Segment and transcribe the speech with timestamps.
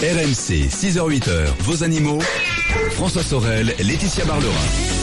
[0.00, 2.18] RMC, 6h-8h, vos animaux.
[2.92, 4.93] François Sorel, Laetitia Barlerin.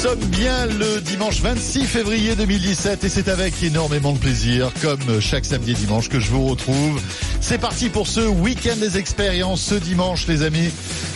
[0.00, 5.44] Sommes bien le dimanche 26 février 2017 et c'est avec énormément de plaisir, comme chaque
[5.44, 6.98] samedi et dimanche, que je vous retrouve.
[7.42, 10.70] C'est parti pour ce week-end des expériences ce dimanche, les amis.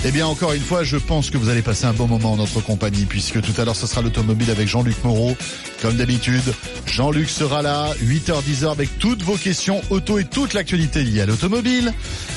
[0.05, 2.36] Eh bien, encore une fois, je pense que vous allez passer un bon moment en
[2.36, 5.35] notre compagnie, puisque tout à l'heure, ce sera l'automobile avec Jean-Luc Moreau.
[5.80, 6.53] Comme d'habitude,
[6.85, 11.91] Jean-Luc sera là, 8h-10h, avec toutes vos questions auto et toute l'actualité liée à l'automobile.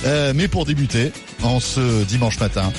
[0.05, 1.12] Euh, mais pour débuter,
[1.43, 2.71] en ce dimanche matin,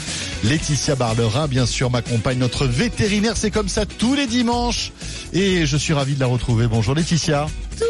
[0.45, 2.39] Laetitia Barlerin, bien sûr, m'accompagne.
[2.39, 4.93] Notre vétérinaire, c'est comme ça tous les dimanches.
[5.33, 6.69] Et je suis ravi de la retrouver.
[6.69, 7.47] Bonjour Laetitia.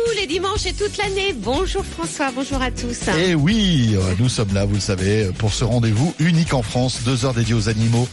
[0.08, 1.34] Tous les dimanches et toute l'année.
[1.34, 3.08] Bonjour François, bonjour à tous.
[3.18, 7.00] Et oui, euh, nous sommes là, vous le savez, pour ce rendez-vous unique en France,
[7.04, 8.08] deux heures dédiées aux animaux.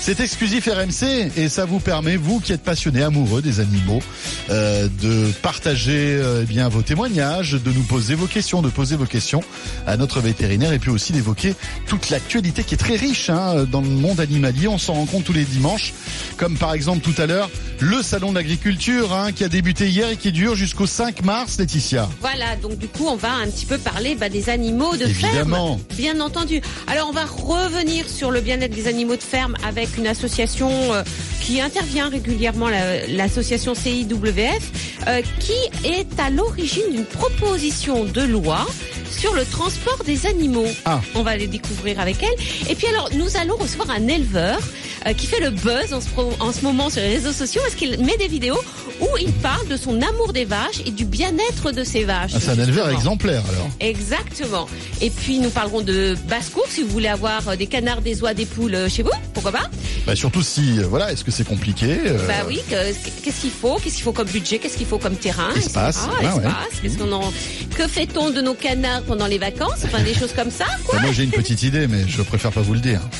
[0.00, 4.00] C'est exclusif RMC et ça vous permet, vous qui êtes passionné, amoureux des animaux,
[4.50, 8.96] euh, de partager euh, eh bien vos témoignages, de nous poser vos questions, de poser
[8.96, 9.42] vos questions
[9.86, 11.54] à notre vétérinaire et puis aussi d'évoquer
[11.86, 14.68] toute l'actualité qui est très riche hein, dans le monde animalier.
[14.68, 15.94] On s'en rend compte tous les dimanches,
[16.36, 17.48] comme par exemple tout à l'heure
[17.80, 21.37] le salon de l'agriculture hein, qui a débuté hier et qui dure jusqu'au 5 mars,
[21.58, 22.08] Laetitia.
[22.20, 25.78] Voilà, donc du coup, on va un petit peu parler bah, des animaux de Évidemment.
[25.78, 25.96] ferme.
[25.96, 26.60] Bien entendu.
[26.86, 31.02] Alors, on va revenir sur le bien-être des animaux de ferme avec une association euh,
[31.40, 34.70] qui intervient régulièrement, la- l'association CIWF,
[35.06, 38.66] euh, qui est à l'origine d'une proposition de loi
[39.18, 40.66] sur le transport des animaux.
[40.84, 41.00] Ah.
[41.14, 42.70] On va les découvrir avec elle.
[42.70, 44.58] Et puis alors, nous allons recevoir un éleveur
[45.06, 47.60] euh, qui fait le buzz en ce, pro- en ce moment sur les réseaux sociaux
[47.62, 48.58] parce qu'il met des vidéos
[49.00, 52.32] où il parle de son amour des vaches et du bien-être de ses vaches.
[52.34, 53.68] Ah, c'est un éleveur exemplaire alors.
[53.80, 54.68] Exactement.
[55.00, 58.34] Et puis nous parlerons de basse-cour si vous voulez avoir euh, des canards, des oies,
[58.34, 59.70] des poules euh, chez vous, pourquoi pas?
[60.06, 62.92] Bah, surtout si, voilà, est-ce que c'est compliqué euh, Bah oui, que-
[63.24, 63.76] qu'est-ce qu'il faut?
[63.82, 64.58] Qu'est-ce qu'il faut comme budget?
[64.58, 65.50] Qu'est-ce qu'il faut comme terrain?
[65.56, 66.08] Espace, etc.
[66.20, 66.46] ouais, ouais.
[66.46, 66.80] Espace.
[66.82, 67.32] Qu'est-ce qu'on en...
[67.76, 71.00] Que fait-on de nos canards pendant les vacances Enfin des choses comme ça, quoi.
[71.00, 73.00] Moi j'ai une petite idée, mais je préfère pas vous le dire.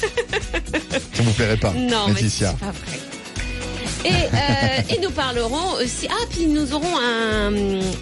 [1.14, 2.52] Ça vous plairait pas, Non, mais c'est Laetitia.
[2.52, 3.00] pas vrai.
[4.04, 6.06] Et, euh, et nous parlerons aussi.
[6.10, 7.52] Ah, puis nous aurons un,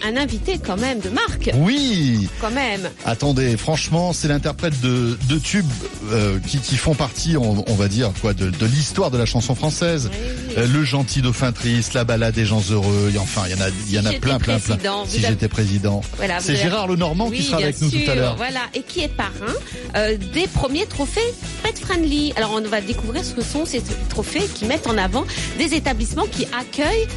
[0.07, 2.89] un invité quand même de marque, Oui, quand même.
[3.05, 5.65] attendez, franchement, c'est l'interprète de, de tubes
[6.11, 9.25] euh, qui, qui font partie, on, on va dire, quoi, de, de l'histoire de la
[9.25, 10.09] chanson française.
[10.11, 10.53] Oui.
[10.57, 13.61] Euh, le gentil dauphin triste, la balade des gens heureux, et enfin, il y en
[13.65, 14.77] a, il y en a plein, plein, plein.
[15.07, 16.01] Si avez- j'étais président.
[16.17, 18.35] Voilà, C'est avez- Gérard Lenormand Oui, qui sera avec nous tout à l'heure.
[18.37, 19.31] Voilà, et qui est parrain
[20.33, 21.21] des premiers trophées
[21.63, 22.33] Pet Friendly.
[22.35, 25.25] Alors on va découvrir ce que sont ces trophées qui mettent en avant
[25.57, 27.07] des établissements qui accueillent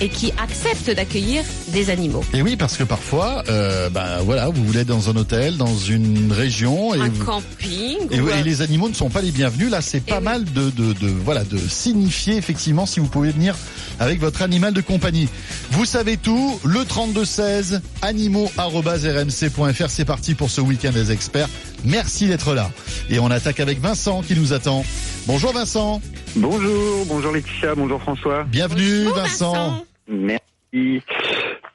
[0.00, 2.22] et qui acceptent d'accueillir des animaux.
[2.34, 5.76] Et oui, parce que parfois, euh, ben voilà, vous voulez être dans un hôtel, dans
[5.78, 7.96] une région, et, un vous- camping.
[8.10, 9.70] et, ou et un- les animaux ne sont pas les bienvenus.
[9.70, 10.24] Là, c'est pas oui.
[10.24, 13.56] mal de, de, de voilà de signifier effectivement si vous pouvez venir
[13.98, 15.28] avec votre animal de compagnie.
[15.72, 16.60] Vous savez tout.
[16.64, 19.90] Le 32 16 animaux@rmc.fr.
[19.90, 21.48] C'est parti pour ce week-end des experts.
[21.84, 22.70] Merci d'être là.
[23.10, 24.84] Et on attaque avec Vincent qui nous attend.
[25.26, 26.00] Bonjour Vincent.
[26.40, 28.44] Bonjour, bonjour Laetitia, bonjour François.
[28.44, 29.84] Bienvenue Bonjour, Vincent.
[30.06, 31.02] Merci.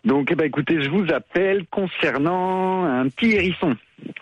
[0.05, 3.75] Donc, eh ben, écoutez, je vous appelle concernant un petit hérisson.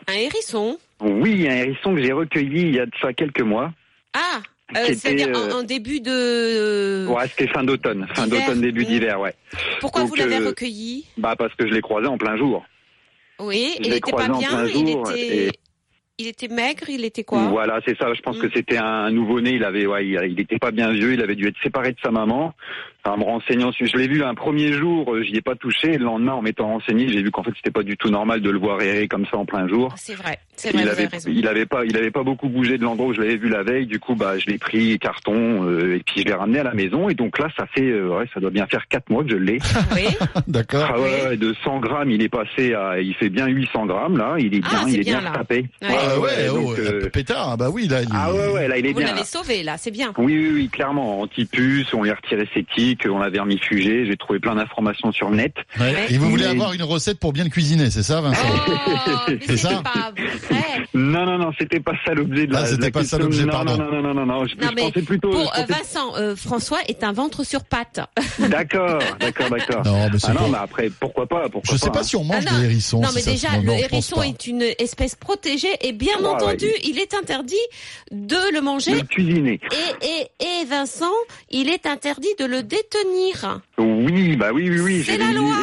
[0.08, 0.78] Un hérisson.
[1.00, 3.72] Oui, un hérisson que j'ai recueilli il y a de ça quelques mois.
[4.14, 4.42] Ah,
[4.76, 7.06] euh, c'est-à-dire euh, en, en début de.
[7.08, 8.88] Ouais, c'était fin d'automne, fin d'automne, début oui.
[8.88, 9.36] d'hiver, ouais.
[9.80, 11.06] Pourquoi donc, vous l'avez euh, recueilli?
[11.18, 12.66] Bah parce que je l'ai croisé en plein jour.
[13.40, 14.50] Oui, je il était pas bien.
[14.50, 15.48] plein Il jour, était.
[15.48, 15.52] et-
[16.22, 16.86] Il était maigre.
[16.90, 18.14] Il était quoi Voilà, c'est ça.
[18.14, 18.42] Je pense Mm.
[18.42, 19.52] que c'était un nouveau-né.
[19.56, 21.14] Il avait, ouais, il, il était pas bien vieux.
[21.14, 22.54] Il avait dû être séparé de sa maman.
[23.04, 25.12] En me renseignant, sur- je l'ai vu un premier jour.
[25.16, 25.98] euh, J'y ai pas touché.
[25.98, 28.50] Le lendemain, en m'étant renseigné, j'ai vu qu'en fait, c'était pas du tout normal de
[28.52, 29.92] le voir errer comme ça en plein jour.
[29.98, 30.38] C'est vrai.
[30.56, 30.82] C'est vrai.
[30.82, 31.32] il vous avait, raison.
[31.34, 33.64] il avait pas, il avait pas beaucoup bougé de l'endroit où je l'avais vu la
[33.64, 33.88] veille.
[33.88, 36.76] Du coup, bah, je l'ai pris carton euh, et puis je l'ai ramené à la
[36.76, 37.10] maison.
[37.10, 39.38] Et donc là, ça fait, euh, ouais, ça doit bien faire quatre mois que je
[39.38, 39.58] l'ai.
[39.96, 40.06] Oui.
[40.48, 40.86] D'accord.
[40.94, 44.36] Ah ouais, de 100 grammes, il est passé à, il fait bien 800 grammes là.
[44.38, 45.66] Il est bien, Ah, c'est il est bien, tapé.
[45.82, 45.88] Ouais.
[45.90, 47.50] Ah ouais, donc, oh, euh, pétard.
[47.54, 48.04] Ah Bah oui, là.
[48.04, 49.08] il- ah ouais, ouais, là, il est Vous bien.
[49.08, 49.26] l'avez là.
[49.26, 49.78] sauvé là.
[49.78, 50.14] C'est bien.
[50.20, 51.22] Oui, oui, oui, clairement.
[51.22, 52.64] Anti-puce, on lui a retiré ses
[52.96, 54.06] tiques, on l'avait vermifugé.
[54.06, 55.54] J'ai trouvé plein d'informations sur le net.
[55.80, 56.08] Ouais.
[56.10, 59.32] Et vous voulez Mais- avoir une recette pour bien le cuisiner, c'est ça, Vincent Oh,
[59.46, 60.64] C'est ça c'est pas vrai.
[60.94, 62.60] Non, non, non, c'était pas ça l'objet de la.
[62.62, 63.78] Ah, c'était pas ça l'objet, non, pardon.
[63.78, 65.30] Non, non, non, non, non, je, Non, je mais pensais plutôt.
[65.30, 68.00] Pour je euh, pensais- Vincent, euh, François est un ventre sur pattes.
[68.40, 69.86] D'accord, d'accord, d'accord.
[69.86, 72.00] Non, mais Ah non, mais après, pourquoi pas, pourquoi Je sais pas.
[72.00, 72.04] hein.
[72.04, 72.60] si on mange Ah non.
[72.60, 73.00] des hérissons.
[73.02, 77.56] non, mais déjà, le hérisson est une espèce protégée et bien entendu, il est interdit
[78.12, 78.92] de le manger.
[78.92, 79.60] De le cuisiner.
[80.02, 81.06] Et, et, et Vincent,
[81.50, 83.62] il est interdit de le détenir.
[83.78, 85.04] Oui, bah oui, oui, oui.
[85.06, 85.56] C'est la loi.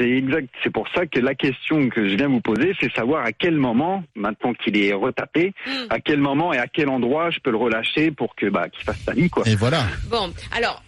[0.00, 0.48] exact.
[0.62, 3.56] C'est pour ça que la question que je viens vous poser, c'est savoir à quel
[3.56, 5.86] moment, maintenant qu'il est retapé, Hmm.
[5.90, 8.84] à quel moment et à quel endroit je peux le relâcher pour que bah qu'il
[8.84, 9.44] fasse sa vie, quoi.
[9.46, 9.82] Et voilà.
[10.10, 10.82] Bon, alors,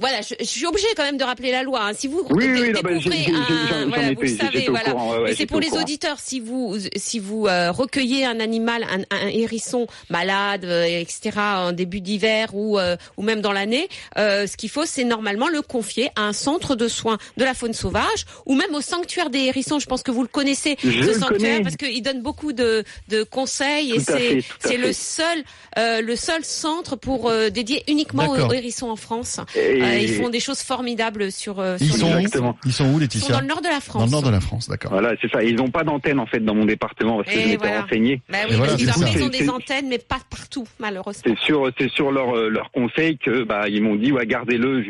[0.00, 1.80] voilà, je, je suis obligée quand même de rappeler la loi.
[1.84, 1.92] hein.
[1.94, 4.90] Si vous Oui, oui, non, un, j'en- voilà, vous le savez, voilà.
[4.92, 5.82] courant, ouais, c'est pour les courant.
[5.82, 6.18] auditeurs.
[6.20, 11.30] Si vous si vous euh, recueillez un animal, un, un hérisson malade, euh, etc.
[11.38, 13.88] en début d'hiver ou euh, ou même dans l'année,
[14.18, 17.54] euh, ce qu'il faut, c'est normalement le confier à un centre de soins de la
[17.54, 19.78] faune sauvage ou même au sanctuaire des hérissons.
[19.78, 21.62] Je pense que vous le connaissez, Je ce le sanctuaire, connais.
[21.62, 24.12] parce qu'il donne beaucoup de de conseils et Tout
[24.60, 25.44] c'est le seul
[25.78, 29.38] euh, le seul centre pour euh, dédié uniquement aux, hérissons en France.
[29.54, 32.56] Et- Ils font des choses formidables sur, euh, Ils sur sont, où Exactement.
[32.64, 34.00] ils sont où, Ils sont Laetitia dans le nord de la France.
[34.00, 34.92] Dans le nord de la France, d'accord.
[34.92, 35.42] Voilà, c'est ça.
[35.42, 38.22] Ils n'ont pas d'antenne en fait dans mon département parce que Et je m'étais renseigné.
[38.28, 41.22] Bah oui, voilà, ils ont des antennes, mais pas partout, malheureusement.
[41.26, 44.84] C'est sur, c'est sur leur euh, leur conseil que bah ils m'ont dit ouais gardez-le,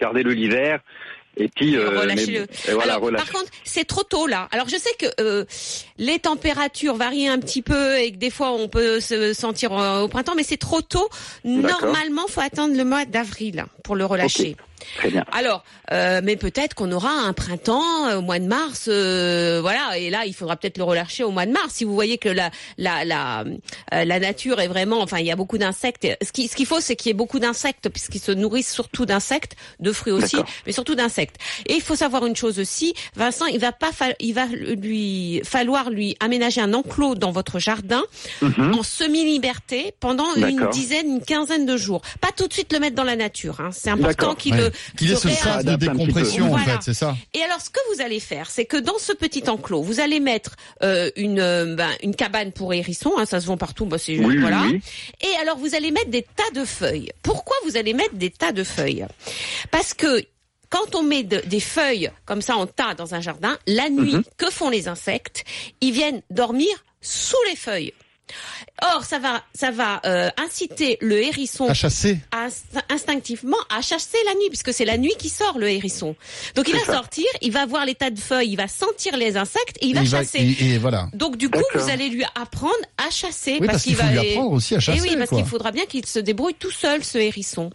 [0.00, 0.80] gardez-le l'hiver.
[1.36, 4.48] Et puis Et euh, et voilà, Alors, par contre, c'est trop tôt là.
[4.52, 5.44] Alors, je sais que euh,
[5.98, 10.02] les températures varient un petit peu et que des fois on peut se sentir euh,
[10.02, 11.08] au printemps, mais c'est trop tôt.
[11.44, 14.56] Normalement, faut attendre le mois d'avril pour le relâcher.
[14.98, 15.24] Très bien.
[15.32, 19.98] Alors, euh, mais peut-être qu'on aura un printemps euh, au mois de mars, euh, voilà.
[19.98, 21.72] Et là, il faudra peut-être le relâcher au mois de mars.
[21.74, 23.44] Si vous voyez que la la la
[23.94, 26.06] euh, la nature est vraiment, enfin, il y a beaucoup d'insectes.
[26.22, 29.06] Ce qui ce qu'il faut, c'est qu'il y ait beaucoup d'insectes puisqu'ils se nourrissent surtout
[29.06, 30.36] d'insectes, de fruits aussi,
[30.66, 31.36] mais surtout d'insectes.
[31.66, 33.90] Et il faut savoir une chose aussi, Vincent, il va pas,
[34.20, 38.02] il va lui falloir lui aménager un enclos dans votre jardin
[38.42, 38.74] Mhm.
[38.74, 42.02] en semi-liberté pendant une dizaine, une quinzaine de jours.
[42.20, 43.60] Pas tout de suite le mettre dans la nature.
[43.60, 43.70] Hein.
[43.72, 44.60] C'est important qu'il Ouais.
[44.60, 44.65] le
[44.96, 48.00] Qu'il ait ce sens de décompression, en fait, c'est ça et alors, ce que vous
[48.00, 51.90] allez faire, c'est que dans ce petit enclos, vous allez mettre euh, une euh, ben,
[52.02, 53.12] une cabane pour hérissons.
[53.18, 53.86] Hein, ça se vend partout.
[53.86, 54.62] Bah, c'est Oui, oui, voilà.
[54.62, 54.80] oui.
[55.22, 57.10] Et alors, vous allez mettre des tas de feuilles.
[57.22, 59.06] Pourquoi vous allez mettre des tas de feuilles?
[59.70, 60.24] Parce que
[60.70, 64.14] quand on met de- des feuilles comme ça en tas dans un jardin, la nuit,
[64.14, 64.24] Mhm.
[64.36, 65.44] que font les insectes?
[65.80, 66.68] Ils viennent dormir
[67.00, 67.92] sous les feuilles.
[68.82, 74.18] Or, ça va, ça va euh, inciter le hérisson À chasser inst- instinctivement à chasser
[74.26, 76.14] la nuit, puisque c'est la nuit qui sort le hérisson.
[76.54, 76.92] Donc il va ça.
[76.94, 79.94] sortir, il va voir les tas de feuilles, il va sentir les insectes et il
[79.94, 80.38] va et chasser.
[80.38, 81.08] et, et voilà.
[81.14, 84.18] Donc du coup, vous allez lui apprendre à chasser Oui, parce qu'il faut va lui
[84.32, 87.02] apprendre aussi à chasser, Et oui, parce qu'il faudra bien qu'il se débrouille tout seul,
[87.04, 87.70] ce hérisson.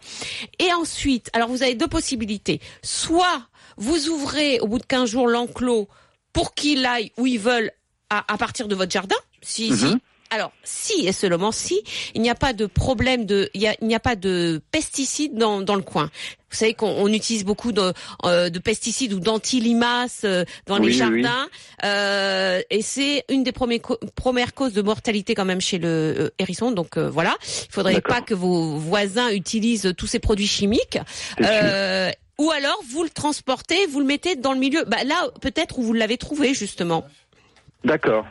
[0.59, 2.59] Et ensuite, alors vous avez deux possibilités.
[2.83, 3.41] Soit
[3.77, 5.87] vous ouvrez au bout de 15 jours l'enclos
[6.33, 7.71] pour qu'il aille où ils veulent
[8.09, 9.15] à, à partir de votre jardin.
[9.41, 9.95] Si, si.
[10.33, 11.83] Alors, si et seulement si,
[12.15, 15.59] il n'y a pas de problème de, il a- n'y a, pas de pesticides dans,
[15.59, 16.09] dans le coin.
[16.49, 17.91] Vous savez qu'on on utilise beaucoup de,
[18.23, 21.49] euh, de pesticides ou d'anti-limaces euh, dans les oui, jardins,
[21.83, 26.71] euh, et c'est une des premières causes de mortalité quand même chez le euh, hérisson.
[26.71, 28.15] Donc voilà, il faudrait D'accord.
[28.15, 30.97] pas que vos voisins utilisent tous ces produits chimiques.
[32.37, 34.83] Ou alors vous le transportez, vous le mettez dans le milieu.
[34.85, 37.05] Bah, là, peut-être où vous l'avez trouvé justement
[37.83, 38.25] D'accord.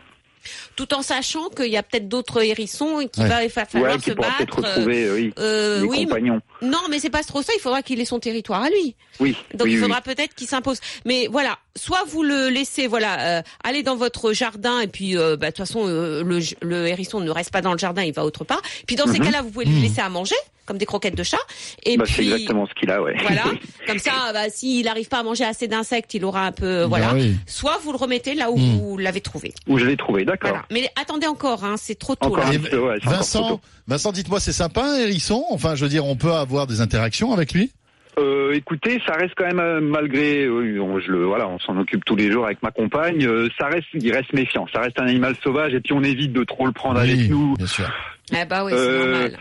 [0.77, 3.29] Tout en sachant qu'il y a peut-être d'autres hérissons et qu'il Ouais.
[3.29, 4.37] va fa- falloir Ouais, se battre.
[4.39, 6.41] peut-être retrouver euh, oui, euh, oui, mais- compagnons.
[6.63, 7.53] non, mais c'est pas trop ça.
[7.57, 8.95] Il faudra qu'il ait son territoire à lui.
[9.21, 9.37] Oui.
[9.55, 9.83] Donc oui, il oui.
[9.83, 10.79] faudra peut-être qu'il s'impose.
[11.05, 15.37] Mais voilà, soit vous le laissez, voilà, euh, aller dans votre jardin et puis euh,
[15.37, 18.13] bah, de toute façon euh, le, le hérisson ne reste pas dans le jardin, il
[18.13, 18.63] va autre part.
[18.87, 19.25] Puis dans ces Mhm.
[19.27, 19.83] cas-là, vous pouvez lui Mhm.
[19.83, 20.37] laisser à manger
[20.71, 21.37] comme des croquettes de chat.
[21.85, 23.17] Et Bah, c'est puis exactement ce qu'il a, ouais.
[23.23, 23.43] voilà,
[23.89, 26.87] comme ça, bah, s'il n'arrive pas à manger assez d'insectes, il aura un peu, Bah
[26.87, 27.15] voilà.
[27.15, 27.35] oui.
[27.47, 28.79] Soit vous le remettez là où Mhm.
[28.79, 29.53] vous l'avez trouvé.
[29.67, 30.51] Où je l'ai trouvé, d'accord.
[30.51, 30.65] Voilà.
[30.71, 32.59] Mais attendez encore, hein, c'est trop tôt Encore là.
[32.71, 33.61] peu, ouais, c'est encore trop Vincent, tôt.
[33.89, 35.45] Vincent, dites-moi, c'est sympa un hérisson?
[35.51, 37.73] Enfin, je veux dire, on peut avoir des interactions avec lui?
[38.19, 41.77] Euh, écoutez, ça reste quand même euh, malgré, oui, on, je le, voilà, on s'en
[41.79, 43.25] occupe tous les jours avec ma compagne.
[43.27, 44.67] euh, ça reste, il reste méfiant.
[44.73, 47.31] Ça reste un animal sauvage et puis on évite de trop le prendre Oui, avec
[47.31, 47.55] nous.
[47.57, 47.91] bien sûr.
[48.35, 49.39] Ah bah oui, c'est Euh, normal.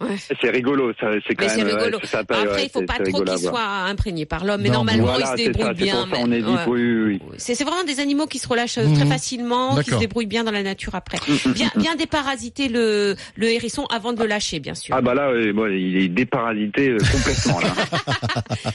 [0.00, 0.16] Ouais.
[0.40, 1.74] C'est rigolo, ça, c'est quand Mais c'est même.
[1.74, 1.98] ouais, rigolo.
[2.04, 3.54] ça Après, ouais, il faut c'est- pas c'est trop rigolo à qu'il voir.
[3.54, 4.60] soit imprégné par l'homme.
[4.62, 6.06] Mais Non, normalement, Voilà, il se c'est débrouille ça, c'est bien.
[6.06, 6.48] pour ça, on mais- évite.
[6.48, 6.54] ouais.
[6.68, 7.20] Oui, oui, oui.
[7.36, 8.94] C'est c'est vraiment des animaux qui se relâchent euh, Mhm.
[8.94, 11.18] très facilement, qui se débrouillent bien dans la nature après.
[11.46, 14.94] Bien, bien déparasiter le, le hérisson avant de le lâcher, bien sûr.
[14.96, 17.68] Ah bah là, il est déparasité euh, complètement là.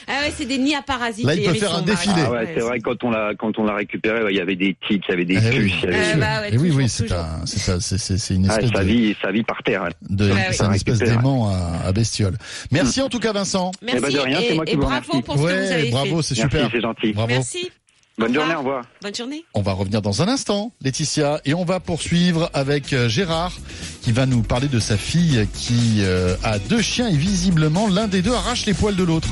[0.06, 1.24] Ah ouais, c'est des nids à parasites.
[1.26, 2.14] Là, il peut faire un défilé.
[2.26, 4.76] Ah ouais, c'est vrai quand on l'a quand on l'a récupéré, il y avait des
[4.86, 6.18] tiques, il y avait des Eh oui, puces, Euh, sûr.
[6.20, 9.88] bah Et oui, oui, c'est une Ah, espèce sa de, vie, sa vie par terre.
[10.52, 12.36] c'est espèce À, à bestiole.
[12.70, 13.70] Merci en tout cas, Vincent.
[13.82, 15.22] Merci Eh ben, de rien, c'est et, moi qui et vous bravo remercie.
[15.22, 16.34] pour ce que vous Ouais, avez bravo, fait.
[16.34, 16.70] c'est Merci, super.
[16.72, 17.12] c'est gentil.
[17.12, 17.28] Bravo.
[17.28, 17.70] Merci.
[18.16, 18.84] Bonne Au journée, au revoir.
[19.02, 19.44] Bonne journée.
[19.54, 23.52] On va revenir dans un instant, Laetitia, et on va poursuivre avec euh, Gérard,
[24.02, 28.06] qui va nous parler de sa fille qui euh, a deux chiens et visiblement l'un
[28.06, 29.30] des deux arrache les poils de l'autre.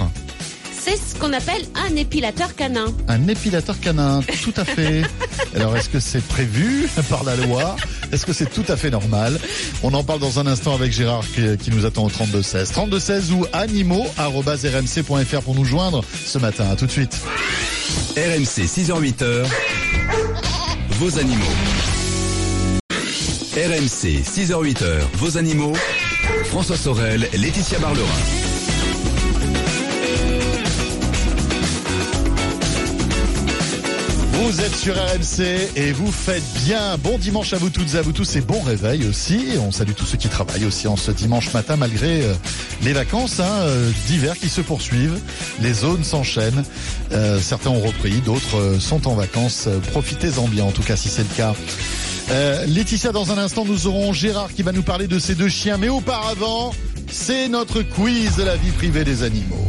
[0.85, 2.87] C'est ce qu'on appelle un épilateur canin.
[3.07, 5.03] Un épilateur canin, tout à fait.
[5.55, 7.77] Alors, est-ce que c'est prévu par la loi?
[8.11, 9.39] Est-ce que c'est tout à fait normal?
[9.85, 12.73] On en parle dans un instant avec Gérard qui, qui nous attend au 3216.
[12.73, 16.69] 3216 ou animaux.rmc.fr pour nous joindre ce matin.
[16.69, 17.17] À tout de suite.
[18.17, 19.47] RMC 6h-8h,
[20.99, 21.55] vos animaux.
[23.55, 25.75] RMC 6h-8h, vos animaux.
[26.47, 28.42] François Sorel, Laetitia Barlerin.
[34.43, 36.99] Vous êtes sur RMC et vous faites bien.
[36.99, 39.57] Bon dimanche à vous toutes et à vous tous et bon réveil aussi.
[39.61, 42.35] On salue tous ceux qui travaillent aussi en ce dimanche matin malgré euh,
[42.83, 45.19] les vacances hein, euh, d'hiver qui se poursuivent.
[45.61, 46.65] Les zones s'enchaînent.
[47.13, 49.69] Euh, certains ont repris, d'autres sont en vacances.
[49.93, 51.55] Profitez-en bien en tout cas si c'est le cas.
[52.31, 55.49] Euh, Laetitia, dans un instant, nous aurons Gérard qui va nous parler de ces deux
[55.49, 55.79] chiens.
[55.79, 56.73] Mais auparavant,
[57.11, 59.69] c'est notre quiz de la vie privée des animaux.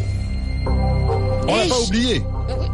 [1.47, 2.23] On l'a pas oublié.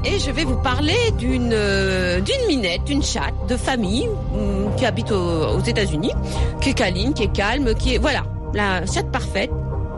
[0.05, 4.85] Et je vais vous parler d'une euh, d'une minette, d'une chatte de famille hum, qui
[4.85, 6.13] habite aux, aux États-Unis,
[6.61, 9.51] qui est câline, qui est calme, qui est voilà la chatte parfaite.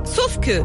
[0.04, 0.64] Sauf que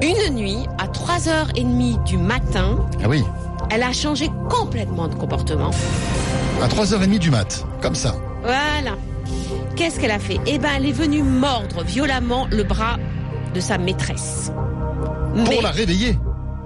[0.00, 3.24] une nuit à 3h30 du matin, Ah oui,
[3.70, 5.70] elle a changé complètement de comportement.
[6.62, 8.14] à 3h30 du mat, comme ça.
[8.42, 8.96] Voilà.
[9.74, 10.38] Qu'est-ce qu'elle a fait?
[10.46, 12.96] Eh ben, elle est venue mordre violemment le bras
[13.54, 14.52] de sa maîtresse.
[15.34, 16.16] Mais, Pour la réveiller.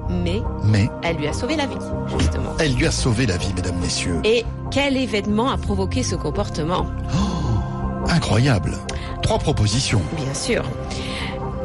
[0.08, 1.76] Mais Mais elle lui a sauvé la vie,
[2.18, 2.50] justement.
[2.58, 4.20] elle lui a sauvé la vie, mesdames, messieurs.
[4.24, 6.86] Et quel événement a provoqué ce comportement
[8.08, 8.76] Incroyable.
[9.22, 10.02] Trois propositions.
[10.16, 10.64] Bien sûr.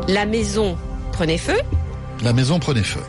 [0.08, 0.77] La maison
[1.12, 1.58] prenait feu,
[2.24, 3.01] La maison prenait feu.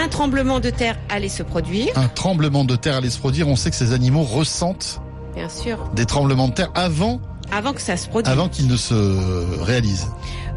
[0.00, 3.48] un tremblement de terre allait se produire, Un tremblement de terre allait se produire.
[3.48, 5.00] On sait que ces animaux ressentent
[5.34, 7.20] bien sûr, des tremblements de terre avant,
[7.52, 10.08] avant que ça se produise, avant qu'ils ne se réalisent.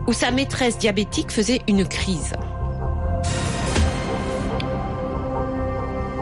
[0.08, 2.34] où sa maîtresse diabétique faisait une crise.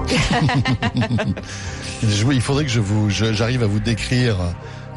[2.31, 4.35] Il faudrait que je vous, j'arrive à vous décrire.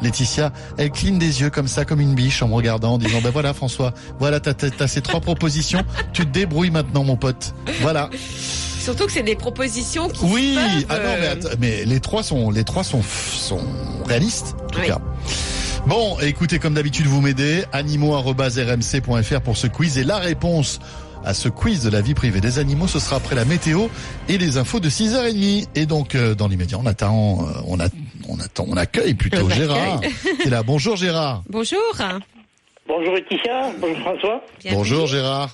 [0.01, 3.21] Laetitia, elle cligne des yeux comme ça, comme une biche, en me regardant, en disant,
[3.23, 7.15] ben voilà François, voilà, t'as, t'as- t'as ces trois propositions, tu te débrouilles maintenant mon
[7.15, 7.53] pote.
[7.81, 8.09] Voilà.
[8.79, 11.99] Surtout que c'est des propositions qui Oui, peuvent, ah non, mais, euh, attends, mais les
[12.01, 13.61] trois sont, les trois sont, sont
[14.05, 14.87] réalistes, en tout Oui.
[14.87, 14.99] cas.
[15.87, 17.63] Bon, écoutez, comme d'habitude, vous m'aidez.
[17.71, 19.97] animaux.rmc.fr pour ce quiz.
[19.97, 20.79] Et la réponse
[21.23, 23.87] à ce quiz de la vie privée des animaux, ce sera après la météo
[24.29, 25.67] et les infos de 6h30.
[25.75, 27.87] Et donc, euh, dans l'immédiat, on attend, euh, on, a,
[28.27, 30.01] on attend, on accueille plutôt On Gérard.
[30.45, 30.63] là.
[30.63, 31.43] Bonjour Gérard.
[31.49, 31.79] Bonjour.
[32.87, 34.43] Bonjour Laetitia, bonjour François.
[34.59, 34.77] Bienvenue.
[34.79, 35.53] Bonjour Gérard.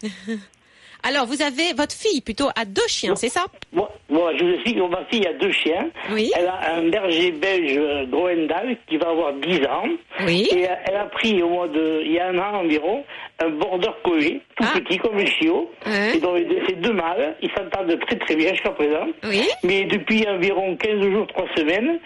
[1.03, 3.45] Alors, vous avez votre fille plutôt à deux chiens, c'est ça?
[3.71, 5.89] Moi, moi, je vous explique, ma fille a deux chiens.
[6.11, 6.29] Oui.
[6.37, 9.87] Elle a un berger belge euh, Groendal qui va avoir 10 ans.
[10.25, 10.47] Oui.
[10.51, 13.03] Et euh, elle a pris au mois de, il y a un an environ,
[13.41, 14.77] un border collie, tout Ah.
[14.79, 15.71] petit comme le chiot.
[15.85, 16.17] Ouais.
[16.17, 16.37] Et donc,
[16.67, 19.07] ces deux mâles, ils s'entendent très très bien jusqu'à présent.
[19.23, 19.47] Oui.
[19.63, 21.99] Mais depuis environ 15 jours, 3 semaines,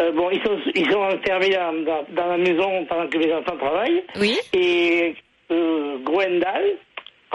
[0.00, 3.32] euh, bon, ils sont, ils sont enfermés dans, dans, dans la maison pendant que mes
[3.32, 4.02] enfants travaillent.
[4.18, 4.36] Oui.
[4.54, 5.14] Et
[5.52, 6.64] euh, Groendal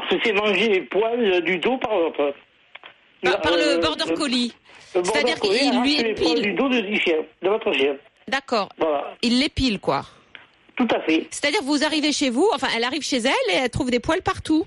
[0.10, 2.34] se fait manger les poils du dos par l'autre.
[3.24, 4.54] Par, par le Euh, border collie.
[4.94, 6.42] C'est-à-dire qu'il lui arrache les poils épile.
[6.44, 7.96] du dos de, du chien, de votre chien.
[8.28, 8.70] D'accord.
[8.78, 10.06] Voilà, Il l'épile, quoi.
[10.78, 11.28] tout à fait.
[11.32, 14.00] C'est-à-dire que vous arrivez chez vous, enfin, elle arrive chez elle et elle trouve des
[14.00, 14.66] poils partout.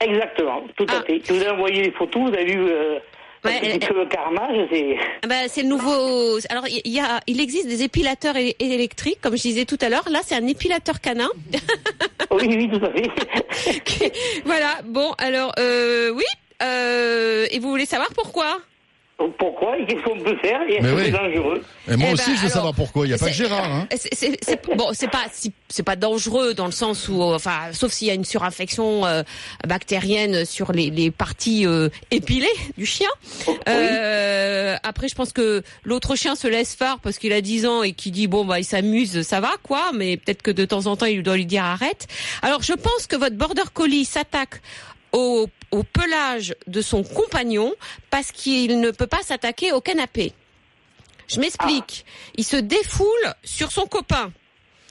[0.00, 0.98] Exactement, tout Ah.
[0.98, 1.20] à fait.
[1.24, 2.98] Je vous ai envoyé les photos, vous avez vu euh,
[3.44, 4.96] Ouais, elle- peu le carnage, c'est...
[5.22, 6.38] Ah Ben, c'est le nouveau.
[6.48, 10.08] Alors, il y a, il existe des épilateurs électriques, comme je disais tout à l'heure.
[10.10, 11.28] Là, c'est un épilateur canin.
[12.30, 14.12] Oui, oui, tout à fait.
[14.44, 14.78] voilà.
[14.84, 16.24] Bon, alors, euh, oui.
[16.62, 18.58] Euh, et vous voulez savoir pourquoi?
[19.38, 21.02] Pourquoi et qu'est-ce qu'on peut faire et est-ce Mais que oui.
[21.06, 23.06] c'est dangereux Et moi Eh aussi, ben, je veux alors, savoir pourquoi.
[23.06, 23.64] Il n'y a pas que Gérard.
[23.72, 23.86] Hein.
[23.96, 25.24] C'est- c'est- c'est- bon, c'est pas
[25.68, 29.06] c'est pas dangereux dans le sens où, euh, enfin, sauf s'il y a une surinfection
[29.06, 29.22] euh,
[29.66, 33.08] bactérienne sur les, les parties euh, épilées du chien.
[33.68, 37.82] Euh, après, je pense que l'autre chien se laisse faire parce qu'il a 10 ans
[37.82, 39.90] et qui dit bon bah il s'amuse, ça va quoi.
[39.94, 42.06] Mais peut-être que de temps en temps, il doit lui dire arrête.
[42.42, 44.60] Alors, je pense que votre border collie s'attaque
[45.12, 47.74] au, au pelage de son compagnon
[48.10, 50.32] parce qu'il ne peut pas s'attaquer au canapé.
[51.28, 52.04] Je m'explique.
[52.36, 54.32] Il se défoule sur son copain.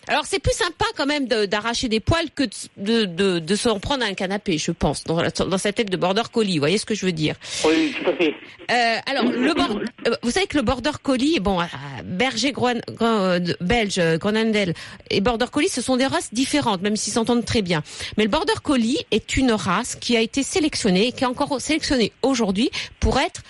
[0.07, 2.43] Alors c'est plus sympa quand même de- d'arracher des poils que
[2.77, 5.97] de, de, de s'en prendre à un canapé, je pense, dans, dans sa tête de
[5.97, 6.53] border collie.
[6.55, 7.35] Vous voyez ce que je veux dire?
[7.65, 8.33] Oui, tout à fait.
[8.71, 11.59] euh, alors, le bord- euh, vous savez que le border collie, bon,
[12.03, 14.01] berger Groen- Gro- euh, belge,
[15.09, 17.83] et border collie, ce sont des races différentes, même s'ils s'entendent très bien.
[18.17, 21.61] Mais le border collie est une race qui a été sélectionnée, et qui est encore
[21.61, 23.41] sélectionnée aujourd'hui pour être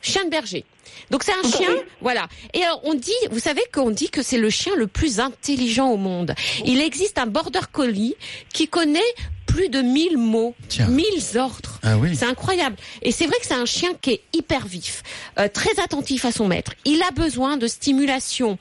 [0.00, 0.64] chien de berger.
[1.10, 2.28] Donc c'est un chien, voilà.
[2.54, 5.88] Et alors on dit, vous savez qu'on dit que c'est le chien le plus intelligent
[5.88, 6.34] au monde.
[6.64, 8.16] Il existe un border collie
[8.52, 9.00] qui connaît
[9.46, 10.86] plus de 1000 mots, Tiens.
[10.88, 11.80] 1000 ordres.
[11.82, 12.14] Ah oui.
[12.14, 12.76] C'est incroyable.
[13.02, 15.02] Et c'est vrai que c'est un chien qui est hyper vif,
[15.38, 16.72] euh, très attentif à son maître.
[16.84, 18.58] Il a besoin de stimulation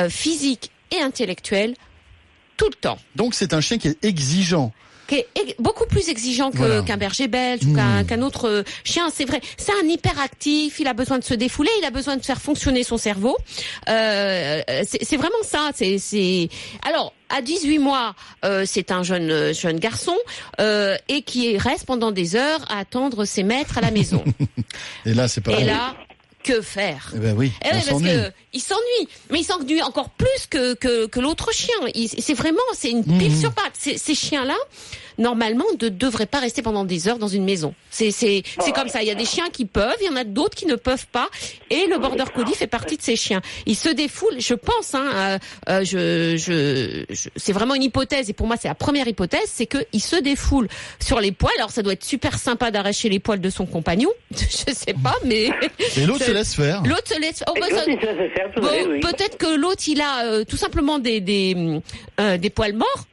[0.00, 1.74] euh, physique et intellectuelle
[2.56, 2.98] tout le temps.
[3.16, 4.72] Donc c'est un chien qui est exigeant.
[5.12, 6.82] Qui est beaucoup plus exigeant Voilà.
[6.82, 9.08] qu'un berger belge ou qu'un qu'un autre euh, chien.
[9.12, 9.40] C'est vrai.
[9.58, 10.80] C'est un hyperactif.
[10.80, 11.70] Il a besoin de se défouler.
[11.80, 13.36] Il a besoin de faire fonctionner son cerveau.
[13.88, 15.70] Euh, c'est c'est vraiment ça.
[15.74, 16.48] C'est.
[16.86, 18.14] Alors à 18 mois,
[18.44, 20.16] euh, c'est un jeune euh, jeune garçon
[20.60, 24.22] euh, et qui reste pendant des heures à attendre ses maîtres à la maison.
[25.06, 25.94] Et là, c'est pas Et là,
[26.42, 30.10] que faire Eh ben oui, Eh oui, parce que il s'ennuie, mais il s'ennuie encore
[30.10, 31.74] plus que que, que l'autre chien.
[32.18, 33.18] C'est vraiment, c'est une Mhm.
[33.18, 33.72] pile sur patte.
[33.78, 34.56] Ces, ces chiens-là,
[35.18, 37.74] normalement, ne devraient pas rester pendant des heures dans une maison.
[37.90, 39.02] C'est c'est c'est comme ça.
[39.02, 41.06] Il y a des chiens qui peuvent, il y en a d'autres qui ne peuvent
[41.06, 41.28] pas.
[41.70, 43.40] Et le border collie fait partie de ces chiens.
[43.66, 44.94] Il se défoule, je pense.
[44.94, 45.38] Hein, euh,
[45.68, 49.46] euh, je, je, je- c'est vraiment une hypothèse et pour moi c'est la première hypothèse,
[49.46, 50.68] c'est que il se défoule
[51.00, 51.52] sur les poils.
[51.58, 54.10] Alors ça doit être super sympa d'arracher les poils de son compagnon.
[54.32, 55.50] je sais pas, mais
[55.96, 56.82] Et l'autre se laisse faire.
[56.84, 57.42] l'autre se laisse.
[57.48, 59.00] Oh, bah, l'autre, ça- il se laisse faire, tout Bon, à fait, oui.
[59.00, 61.80] peut-être que l'autre il a euh, tout simplement des des
[62.20, 63.06] euh, des poils morts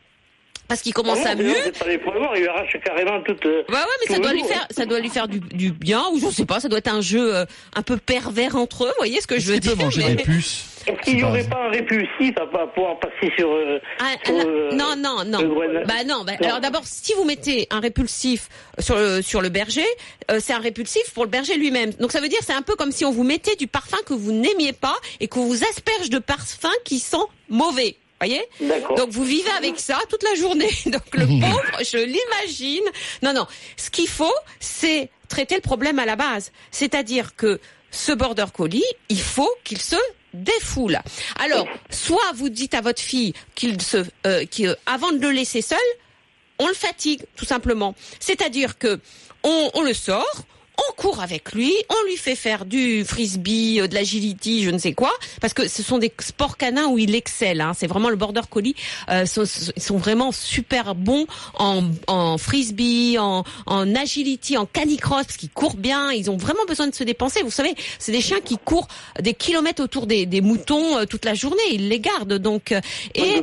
[0.70, 3.46] parce qu'il commence Ah à non, c'est pas morts, il arrache carrément toute.
[3.46, 6.04] euh, Bah ouais, mais ça doit lui faire, ça doit lui faire du, du bien,
[6.14, 7.46] ou je sais pas, ça doit être un jeu euh,
[7.76, 10.24] un peu pervers entre eux, vous voyez ce que je veux dire manger mais- des
[10.24, 13.52] puces Est-ce qu'il n'y aurait pas un répulsif à pas pouvoir passer sur.
[13.52, 15.40] euh, Ah, sur, ah, euh, non, non, non.
[15.86, 16.24] Bah non.
[16.24, 16.48] bah, Non.
[16.48, 18.48] Alors d'abord, si vous mettez un répulsif
[18.80, 19.86] sur le sur le berger,
[20.32, 21.92] euh, c'est un répulsif pour le berger lui-même.
[22.00, 24.14] Donc ça veut dire c'est un peu comme si on vous mettait du parfum que
[24.14, 27.18] vous n'aimiez pas et qu'on vous asperge de parfum qui sent
[27.50, 27.96] mauvais.
[28.22, 28.44] Voyez.
[28.98, 30.70] Donc vous vivez avec ça toute la journée.
[30.86, 32.84] Donc le pauvre, je l'imagine.
[33.22, 33.48] Non, non.
[33.78, 36.52] Ce qu'il faut, c'est traiter le problème à la base.
[36.72, 37.60] C'est-à-dire que
[37.92, 39.96] ce border collie, il faut qu'il se
[40.34, 41.00] défoule.
[41.40, 45.62] Alors, soit vous dites à votre fille qu'il se, euh, qu'il- avant de le laisser
[45.62, 45.78] seul,
[46.60, 47.96] on le fatigue, tout simplement.
[48.20, 49.00] C'est-à-dire que
[49.44, 50.42] on, on le sort,
[50.88, 54.78] on court avec lui, on lui fait faire du frisbee, euh, de l'agility, je ne
[54.78, 57.62] sais quoi, parce que ce sont des sports canins où il excelle.
[57.62, 57.74] Hein.
[57.78, 58.76] C'est vraiment le border collie.
[59.10, 59.44] Euh, sont,
[59.76, 61.26] ils sont vraiment super bons
[61.58, 66.12] en, en frisbee, en, en agility, en canicross, parce qu'ils courent bien.
[66.12, 67.42] Ils ont vraiment besoin de se dépenser.
[67.44, 68.88] Vous savez, c'est des chiens qui courent
[69.20, 71.62] des kilomètres autour des, des moutons euh, toute la journée.
[71.72, 72.72] Ils les gardent donc.
[72.72, 72.82] euh,
[73.16, 73.42] et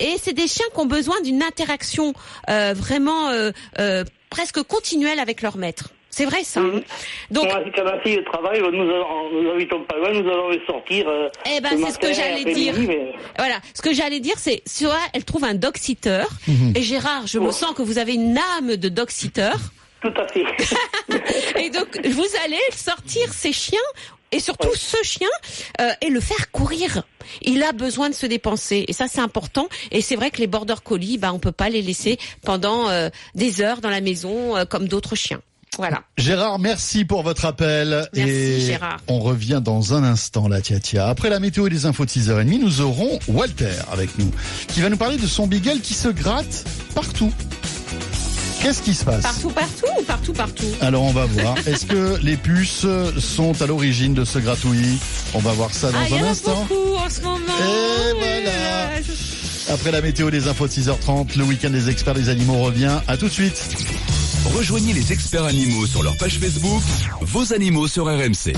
[0.00, 2.12] et c'est des chiens qui ont besoin d'une interaction
[2.50, 3.30] euh, vraiment
[4.30, 5.90] presque continuelle avec leur maître.
[6.16, 6.60] C'est vrai ça.
[6.60, 6.80] hein.
[7.30, 11.06] Donc, Moi, quand ma fille travaille, nous, nous habitons pas loin, nous allons le sortir.
[11.06, 12.74] euh, Eh ben, c'est ce que j'allais dire.
[12.78, 16.24] mais- voilà, ce que j'allais dire, c'est soit elle trouve un dog sitter.
[16.74, 19.50] Et Gérard, je me sens que vous avez une âme de dog sitter.
[20.00, 20.44] Tout à fait.
[21.62, 23.78] Et donc, vous allez sortir ces chiens
[24.32, 25.28] et surtout ce chien
[25.80, 27.02] euh, et le faire courir.
[27.42, 29.68] Il a besoin de se dépenser et ça c'est important.
[29.92, 33.08] Et c'est vrai que les border collies, bah on peut pas les laisser pendant euh,
[33.34, 35.40] des heures dans la maison euh, comme d'autres chiens.
[35.78, 36.02] Voilà.
[36.16, 38.08] Gérard, merci pour votre appel.
[38.14, 38.98] Merci, et Gérard.
[39.08, 41.08] On revient dans un instant, la tia tia.
[41.08, 44.30] Après la météo et les infos de 6h30, nous aurons Walter avec nous,
[44.68, 47.32] qui va nous parler de son beagle qui se gratte partout.
[48.62, 49.22] Qu'est-ce qui se passe?
[49.22, 50.64] Partout, partout ou partout, partout?
[50.80, 51.54] Alors on va voir.
[51.66, 52.86] Est-ce que les puces
[53.20, 54.98] sont à l'origine de ce gratouillis?
[55.34, 56.66] On va voir ça dans Ah, il y un en instant.
[56.68, 57.36] beaucoup en ce moment.
[57.38, 59.02] Et Oui, voilà.
[59.02, 62.98] je- Après la météo, les infos de 6h30, le week-end des experts des animaux revient.
[63.06, 63.62] À tout de suite.
[64.54, 66.82] Rejoignez les experts animaux sur leur page Facebook,
[67.20, 68.54] vos animaux sur RMC.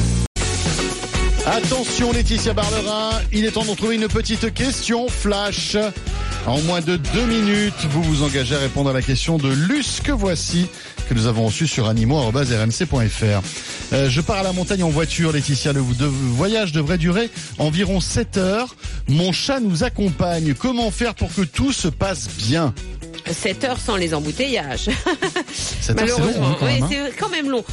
[1.46, 5.76] Attention Laetitia Barlerin, il est temps de trouver une petite question flash.
[6.46, 10.00] En moins de deux minutes, vous vous engagez à répondre à la question de Luce
[10.02, 10.66] que voici,
[11.08, 13.42] que nous avons reçue sur animaux.rmc.fr.
[13.92, 15.72] Euh, je pars à la montagne en voiture, Laetitia.
[15.72, 18.76] Le voyage devrait durer environ 7 heures.
[19.08, 20.54] Mon chat nous accompagne.
[20.54, 22.74] Comment faire pour que tout se passe bien?
[23.32, 24.88] 7 heures sans les embouteillages.
[24.88, 26.88] 7 heures, c'est long, Malheureusement, hein, quand oui, hein.
[26.90, 27.64] c'est quand même long.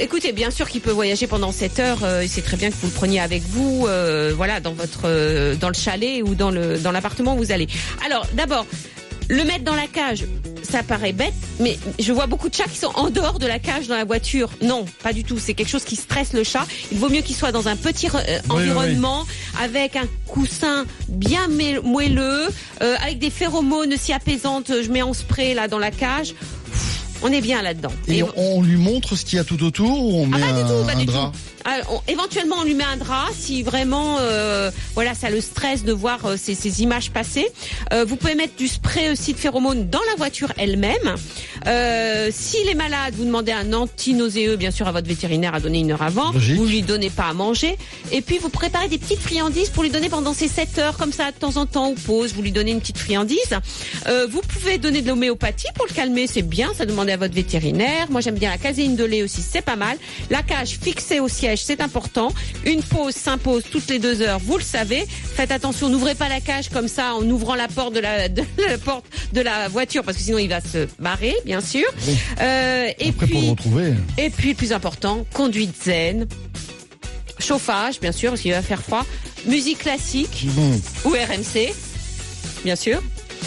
[0.00, 1.98] Écoutez, bien sûr qu'il peut voyager pendant 7 heures.
[2.04, 5.56] euh, c'est très bien que vous le preniez avec vous, euh, voilà, dans votre, euh,
[5.56, 7.66] dans le chalet ou dans le, dans l'appartement où vous allez.
[8.06, 8.64] Alors, d'abord,
[9.28, 10.24] le mettre dans la cage,
[10.62, 13.58] ça paraît bête, mais je vois beaucoup de chats qui sont en dehors de la
[13.58, 14.50] cage dans la voiture.
[14.62, 15.38] Non, pas du tout.
[15.38, 16.66] C'est quelque chose qui stresse le chat.
[16.92, 19.26] Il vaut mieux qu'il soit dans un petit euh, oui, environnement
[19.60, 21.48] avec un coussin bien
[21.82, 22.48] moelleux,
[22.82, 24.72] euh, avec des phéromones si apaisantes.
[24.82, 26.34] Je mets en spray là dans la cage.
[27.22, 27.92] On est bien là-dedans.
[28.06, 30.38] Et Et- on, on lui montre ce qu'il y a tout autour ou on met
[30.42, 31.38] ah, pas un, du tout, pas un du drap tout.
[31.64, 35.84] Ah, on- éventuellement, on lui met un drap si vraiment, euh, voilà, ça le stresse
[35.84, 37.46] de voir euh, ces, ces images passer.
[37.92, 41.14] Euh, vous pouvez mettre du spray aussi de phéromones dans la voiture elle-même.
[42.30, 45.90] S'il est malade, vous demandez un anti-nauséeux, bien sûr, à votre vétérinaire à donner une
[45.92, 46.32] heure avant.
[46.32, 46.56] Logique.
[46.56, 47.76] Vous lui donnez pas à manger.
[48.12, 51.12] Et puis, vous préparez des petites friandises pour lui donner pendant ces 7 heures, comme
[51.12, 52.32] ça, de temps en temps, ou pause.
[52.34, 53.38] Vous lui donnez une petite friandise.
[54.30, 56.70] Vous pouvez donner de l'homéopathie pour le calmer, c'est bien.
[56.76, 58.10] Ça demandez à votre vétérinaire.
[58.10, 59.96] Moi, j'aime bien la caséine de lait aussi, c'est pas mal.
[60.30, 62.32] La cage fixée au siège, c'est important.
[62.64, 65.06] Une pause s'impose toutes les deux heures, vous le savez.
[65.08, 68.42] Faites attention, n'ouvrez pas la cage comme ça en ouvrant la porte de la, de
[68.68, 71.86] la porte de la voiture parce que sinon il va se barrer, bien sûr.
[72.40, 73.94] Euh, et Après, pour le puis, retrouver.
[74.18, 76.26] et puis le plus important, conduite zen,
[77.38, 79.04] chauffage, bien sûr, parce qu'il va faire froid,
[79.46, 80.46] musique classique
[81.04, 81.72] ou RMC,
[82.64, 83.00] bien sûr.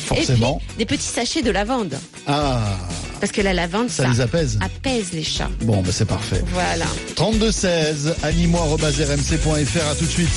[0.06, 0.58] forcément.
[0.58, 1.98] Et puis des petits sachets de lavande.
[2.28, 2.78] Ah,
[3.22, 4.60] Parce que la lavande, Ça ça, les apaise.
[4.62, 5.50] apaise les chats.
[5.62, 6.42] Bon, bah c'est parfait.
[6.52, 6.86] Voilà.
[7.16, 9.88] 32 16, animo@rmc.fr.
[9.90, 10.30] À tout de suite.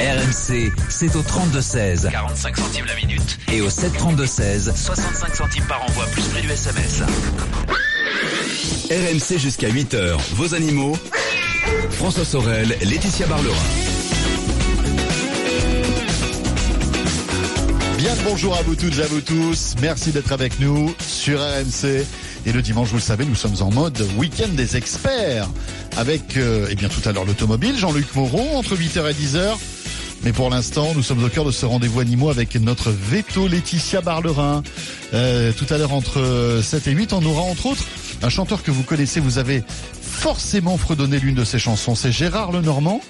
[0.00, 2.10] RMC, c'est au 32-16.
[2.10, 3.38] 45 centimes la minute.
[3.52, 4.74] Et au 732-16.
[4.74, 7.02] 65 centimes par envoi, plus prix du SMS.
[8.90, 10.18] RMC jusqu'à 8h.
[10.34, 10.96] Vos animaux.
[11.92, 13.54] François Sorel, Laetitia Barlerin.
[18.04, 19.76] Bien bonjour à vous toutes et à vous tous.
[19.80, 22.04] Merci d'être avec nous sur RMC.
[22.44, 25.48] Et le dimanche, vous le savez, nous sommes en mode week-end des experts.
[25.96, 29.56] Avec, euh, eh bien, tout à l'heure, l'automobile, Jean-Luc Moreau, entre 8h et 10h.
[30.22, 34.02] Mais pour l'instant, nous sommes au cœur de ce rendez-vous animaux avec notre veto Laetitia
[34.02, 34.62] Barlerin.
[35.14, 37.84] Euh, tout à l'heure, entre 7 et 8, on aura entre autres
[38.22, 39.18] un chanteur que vous connaissez.
[39.18, 39.64] Vous avez
[40.02, 41.94] forcément fredonné l'une de ses chansons.
[41.94, 43.00] C'est Gérard Lenormand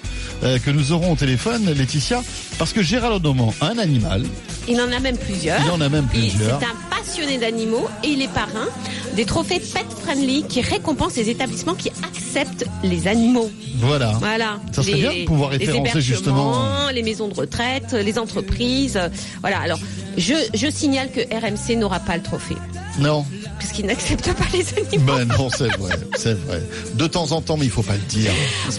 [0.43, 2.23] euh, que nous aurons au téléphone, Laetitia.
[2.57, 4.23] Parce que Gérard Lenormand un animal.
[4.67, 5.59] Il en a même plusieurs.
[5.65, 6.59] Il en a même Il- plusieurs.
[6.59, 8.67] C'est un passionné d'animaux et il est parrain
[9.15, 13.49] des trophées Pet Friendly qui récompensent les établissements qui acceptent les animaux.
[13.77, 14.13] Voilà.
[14.19, 14.59] Voilà.
[14.71, 16.51] Ça serait bien de pouvoir les référencer justement.
[16.53, 18.99] hébergements, les maisons de retraite, les entreprises.
[19.41, 19.59] Voilà.
[19.59, 19.79] Alors,
[20.17, 22.57] je, je signale que RMC n'aura pas le trophée
[22.99, 23.25] Non.
[23.59, 25.13] puisqu'il n'accepte pas les animaux.
[25.17, 26.61] Ben non, c'est vrai, c'est vrai.
[26.93, 28.31] De temps en temps, mais il faut pas le dire.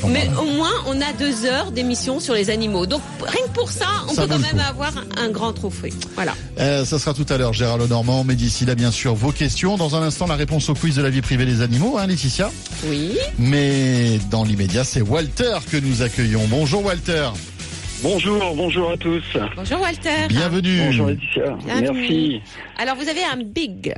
[0.08, 2.86] Mais au moins, on a deux heures d'émission sur les animaux.
[2.86, 4.60] Donc, rien que pour ça, on Ça peut quand même coup.
[4.68, 5.92] avoir un grand trophée.
[6.14, 6.34] Voilà.
[6.58, 8.24] Euh, ça sera tout à l'heure, Gérard Lenormand.
[8.24, 9.76] Mais d'ici là, bien sûr, vos questions.
[9.76, 12.50] Dans un instant, la réponse au quiz de la vie privée des animaux, hein, Laetitia.
[12.88, 13.12] Oui.
[13.38, 16.46] Mais dans l'immédiat, c'est Walter que nous accueillons.
[16.48, 17.28] Bonjour Walter.
[18.10, 19.24] Bonjour, bonjour à tous.
[19.56, 20.28] Bonjour Walter.
[20.28, 20.78] Bienvenue.
[20.86, 21.56] Bonjour Laetitia.
[21.64, 21.98] Bienvenue.
[21.98, 22.40] Merci.
[22.78, 23.92] Alors, vous avez un big.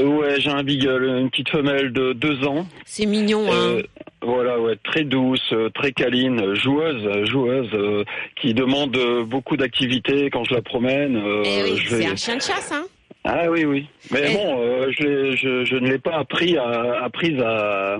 [0.00, 2.66] Euh, ouais, j'ai un beagle, une petite femelle de deux ans.
[2.86, 3.54] C'est mignon, hein.
[3.54, 3.82] Euh,
[4.22, 8.04] voilà, ouais, très douce, euh, très câline, joueuse, joueuse, euh,
[8.40, 11.16] qui demande euh, beaucoup d'activité quand je la promène.
[11.16, 12.84] euh, Eh oui, c'est vais- un chien de chasse, hein.
[13.28, 13.86] Ah oui, oui.
[14.12, 17.98] Mais Et- bon, euh, je, je, je ne l'ai pas appris à, apprise à,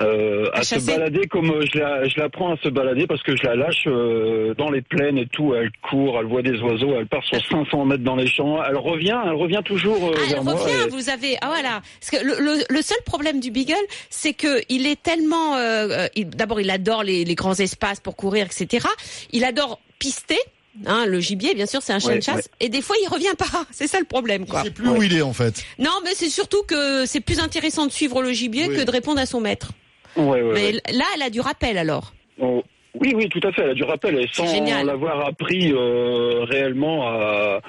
[0.00, 3.22] euh, À à se balader comme euh, je la, je l'apprends à se balader parce
[3.22, 5.54] que je la lâche euh, dans les plaines et tout.
[5.54, 8.62] Elle court, elle voit des oiseaux, elle part sur 500 mètres dans les champs.
[8.64, 10.54] Elle revient, elle revient toujours Ah, elle vers moi.
[10.54, 11.36] revient, et- vous avez...
[11.42, 11.82] Ah, voilà.
[12.00, 13.74] Parce que le, le- le seul problème du Beagle,
[14.08, 15.56] c'est que il est tellement...
[16.16, 18.86] D'abord, il adore les, les grands espaces pour courir, etc.
[19.32, 20.38] Il adore pister.
[20.84, 22.48] Hein, le gibier, bien sûr, c'est un chien Ouais, de chasse.
[22.60, 23.64] Et des fois, il revient pas.
[23.70, 24.62] C'est ça le problème, Je quoi.
[24.64, 25.64] sais plus où il est en fait.
[25.78, 28.76] Non, mais c'est surtout que c'est plus intéressant de suivre le gibier Oui.
[28.76, 29.70] que de répondre à son maître.
[30.16, 30.80] Ouais, ouais, mais ouais.
[30.92, 32.12] là, elle a du rappel, alors.
[32.40, 32.62] Oh,
[33.00, 33.62] Oui, oui, tout à fait.
[33.62, 34.46] Elle a du rappel et sans
[34.84, 37.60] l'avoir appris euh, réellement à,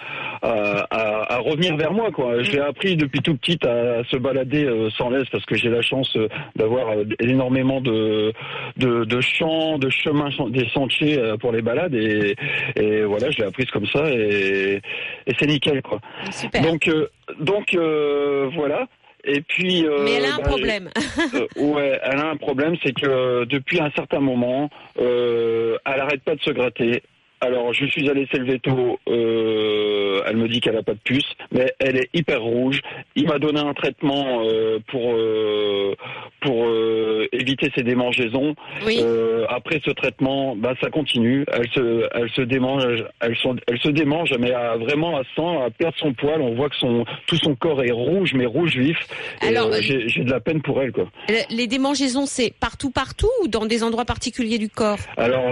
[0.41, 0.51] à,
[0.89, 2.11] à- à revenir vers moi.
[2.11, 2.43] Quoi.
[2.43, 5.69] Je l'ai appris depuis tout petit à, se balader euh, sans laisse parce que j'ai
[5.69, 8.33] la chance euh, d'avoir euh, énormément de,
[8.77, 12.35] de, de champs, de chemins, des sentiers euh, pour les balades et,
[12.75, 14.81] et voilà, je l'ai apprise comme ça et,
[15.27, 15.81] et c'est nickel.
[15.81, 15.99] Quoi.
[16.31, 16.61] Super.
[16.61, 17.07] Donc, euh,
[17.39, 18.85] donc euh, voilà.
[19.27, 19.85] Et puis.
[19.85, 20.89] euh, mais elle a un bah, problème.
[21.33, 25.99] euh, ouais, elle a un problème, c'est que euh, depuis un certain moment, euh, elle
[25.99, 27.03] arrête pas de se gratter.
[27.39, 31.27] Alors, je suis allé le veto, euh, elle me dit qu'elle a pas de puce,
[31.51, 32.81] mais elle est hyper rouge.
[33.15, 35.93] Il m'a donné un traitement euh, pour euh,
[36.41, 38.55] pour euh, éviter ses démangeaisons.
[38.85, 39.01] oui.
[39.49, 41.45] Après ce traitement, bah, ça continue.
[41.51, 42.83] Elle se, elle se démange,
[43.21, 46.41] elle, se- elle se démange, mais à, vraiment à 100, à perdre son poil.
[46.41, 48.97] On voit que son, tout son corps est rouge, mais rouge vif.
[49.41, 51.07] Alors, j'ai de la peine pour elle, quoi.
[51.29, 54.99] Le- Les démangeaisons, c'est partout, partout ou dans des endroits particuliers du corps?
[55.17, 55.45] Alors,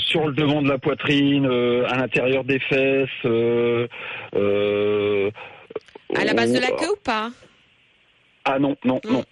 [0.00, 3.08] sur le devant de la poitrine, euh, à l'intérieur des fesses.
[3.24, 3.86] Euh,
[4.34, 5.30] euh,
[6.14, 7.30] À la base de la queue ou pas
[8.44, 9.22] Ah non, non, Mm.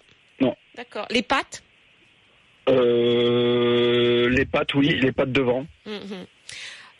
[0.41, 0.55] non.
[0.75, 1.07] D'accord.
[1.11, 1.63] Les pattes
[2.69, 5.65] Euh, les pattes, oui, les pattes devant.
[5.85, 6.25] Mhm.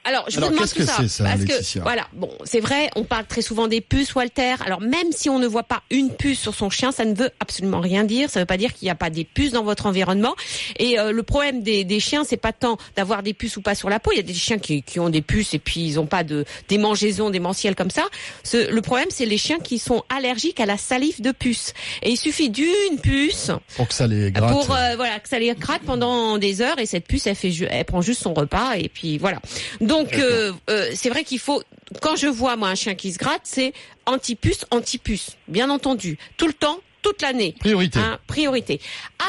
[0.06, 2.08] Alors, je Alors, vous demande qu'est-ce tout que ça c'est, ça, parce Laetitia que voilà,
[2.13, 4.56] bon, c'est vrai, on parle très souvent des puces, Walter.
[4.66, 7.32] Alors même si on ne voit pas une puce sur son chien, ça ne veut
[7.39, 8.30] absolument rien dire.
[8.30, 10.36] Ça ne veut pas dire qu'il n'y a pas des puces dans votre environnement.
[10.78, 13.76] Et euh, le problème des, des chiens, c'est pas tant d'avoir des puces ou pas
[13.76, 14.12] sur la peau.
[14.12, 16.24] Il y a des chiens qui, qui ont des puces et puis ils n'ont pas
[16.26, 18.04] de démangeaisons, démentiels comme ça.
[18.44, 21.74] Ce- le problème, c'est les chiens qui sont allergiques à la salive de puce.
[22.02, 24.52] Et il suffit d'une puce Pour que ça les gratte.
[24.52, 27.54] pour euh, voilà que ça les gratte pendant des heures et cette puce elle fait
[27.70, 29.39] elle prend juste son repas et puis voilà
[29.80, 31.63] donc euh, euh, c'est vrai qu'il faut
[32.01, 33.73] quand je vois moi un chien qui se gratte c'est
[34.06, 36.17] anti-puce anti-puce bien entendu.
[36.38, 38.00] Tout le temps toute l'année Priorité.
[38.00, 38.82] Hein, priorité.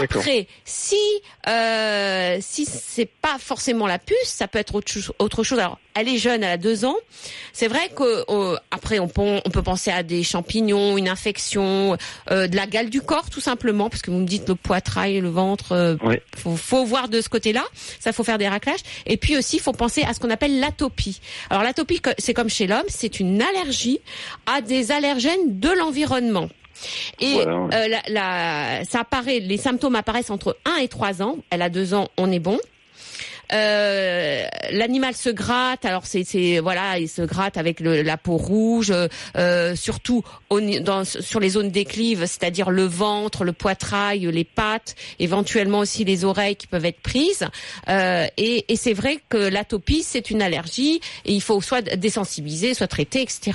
[0.03, 0.97] Après, si
[1.49, 5.13] euh, si c'est pas forcément la puce, ça peut être autre chose.
[5.19, 5.59] Autre chose.
[5.59, 6.97] Alors, elle est jeune, elle a deux ans.
[7.53, 11.97] C'est vrai que euh, après, on peut, on peut penser à des champignons, une infection,
[12.31, 15.21] euh, de la gale du corps, tout simplement, parce que vous me dites le poitrail,
[15.21, 15.73] le ventre.
[15.73, 16.17] Euh, Oui.
[16.37, 17.65] faut, faut voir de ce côté-là.
[18.01, 18.81] Ça, faut faire des raclages.
[19.07, 21.21] Et puis aussi, faut penser à ce qu'on appelle l'atopie.
[21.51, 24.01] Alors, l'atopie, c'est comme chez l'homme, c'est une allergie
[24.47, 26.49] à des allergènes de l'environnement.
[27.21, 27.47] Et ouais.
[27.47, 31.37] euh, la, la- ça apparaît, les symptômes apparaissent entre 1 et 3 ans.
[31.51, 32.59] Elle a 2 ans, on est bon.
[33.53, 38.37] Euh, l'animal se gratte, alors c'est c'est voilà, il se gratte avec le- la peau
[38.37, 38.93] rouge,
[39.37, 44.45] euh, surtout au ni- dans, sur les zones déclives, c'est-à-dire le ventre, le poitrail, les
[44.45, 47.47] pattes, éventuellement aussi les oreilles qui peuvent être prises.
[47.89, 52.75] Euh, et et c'est vrai que l'atopie c'est une allergie et il faut soit désensibiliser,
[52.75, 53.53] soit traiter, etc.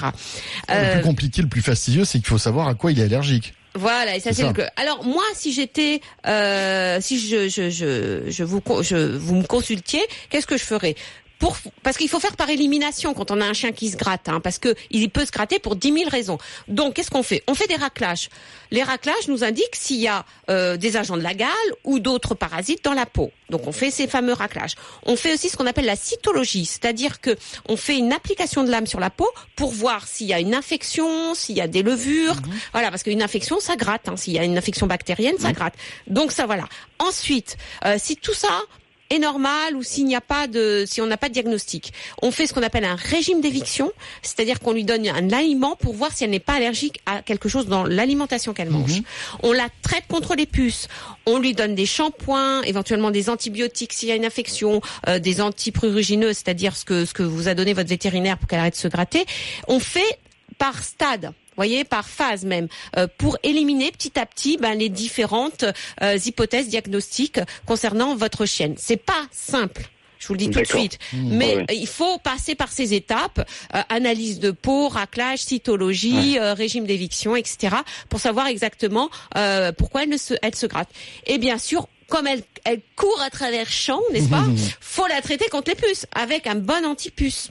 [0.70, 3.04] Le Euh, plus compliqué, le plus fastidieux, c'est qu'il faut savoir à quoi il est
[3.04, 3.54] allergique.
[3.76, 4.62] Voilà, et ça C'est le que.
[4.76, 10.02] Alors moi, si j'étais, euh, si je, je, je, je vous, je, vous me consultiez,
[10.30, 10.96] qu'est-ce que je ferais?
[11.40, 14.28] Pour, parce qu'il faut faire par élimination quand on a un chien qui se gratte,
[14.28, 16.38] hein, parce que il peut se gratter pour 10 000 raisons.
[16.68, 17.44] Donc, qu'est-ce qu'on fait?
[17.48, 18.30] On fait des raclages.
[18.72, 21.50] Les raclages nous indiquent s'il y a euh, des agents de la gale
[21.86, 23.32] ou d'autres parasites dans la peau.
[23.50, 24.76] Donc, on fait ces fameux raclages.
[25.06, 27.36] On fait aussi ce qu'on appelle la cytologie, c'est-à-dire que
[27.68, 30.54] on fait une application de lame sur la peau pour voir s'il y a une
[30.54, 32.36] infection, s'il y a des levures.
[32.74, 34.10] Voilà, parce qu'une infection, ça gratte.
[34.10, 34.18] Hein.
[34.18, 35.76] S'il y a une infection bactérienne, ça gratte.
[36.08, 36.66] Donc ça, voilà.
[37.00, 38.62] Ensuite, euh, si tout ça
[39.10, 42.32] est normal ou s'il n'y a pas de, si on n'a pas de diagnostic, on
[42.32, 43.92] fait ce qu'on appelle un régime d'éviction,
[44.22, 47.50] c'est-à-dire qu'on lui donne un aliment pour voir si elle n'est pas allergique à quelque
[47.50, 49.02] chose dans l'alimentation qu'elle mange.
[49.44, 50.88] On la traite contre les puces,
[51.26, 55.42] on lui donne des shampoings, éventuellement des antibiotiques s'il y a une infection, euh, des
[55.42, 58.80] antiprurugineux, c'est-à-dire ce que ce que vous a donné votre vétérinaire pour qu'elle arrête de
[58.80, 59.26] se gratter.
[59.68, 60.20] On fait
[60.58, 62.68] par stade voyez, par phase même,
[62.98, 65.66] euh, pour éliminer petit à petit ben, les différentes
[66.02, 68.76] euh, hypothèses diagnostiques concernant votre chienne.
[68.78, 69.84] C'est pas simple.
[70.20, 71.00] Je vous le dis tout de suite.
[71.14, 71.66] Mais Ouais, ouais.
[71.72, 76.86] euh, il faut passer par ces étapes euh, analyse de peau, raclage, cytologie, euh, régime
[76.86, 77.76] d'éviction, etc.
[78.10, 80.90] pour savoir exactement euh, pourquoi elle, ne se, elle se gratte.
[81.26, 84.44] Et bien sûr, comme elle, elle court à travers champs, n'est-ce pas
[84.82, 87.50] Faut la traiter contre les puces avec un bon antipuce.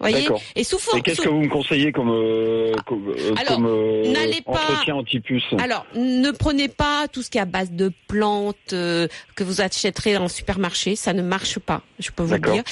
[0.00, 0.26] Voyez.
[0.56, 0.98] Et sous forme.
[0.98, 4.52] Et qu'est-ce que vous me conseillez comme, euh, comme, euh, Alors, comme, euh, n'allez pas-
[4.52, 9.08] entretien anti-puce Alors, ne prenez pas tout ce qui est à base de plantes que
[9.44, 12.62] vous achèterez en supermarché, ça ne marche pas, je peux vous le dire.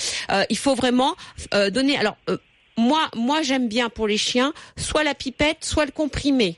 [0.49, 1.15] Il faut vraiment
[1.73, 1.99] donner.
[1.99, 2.17] Alors,
[2.79, 6.57] moi, moi, j'aime bien pour les chiens soit la pipette, soit le comprimé.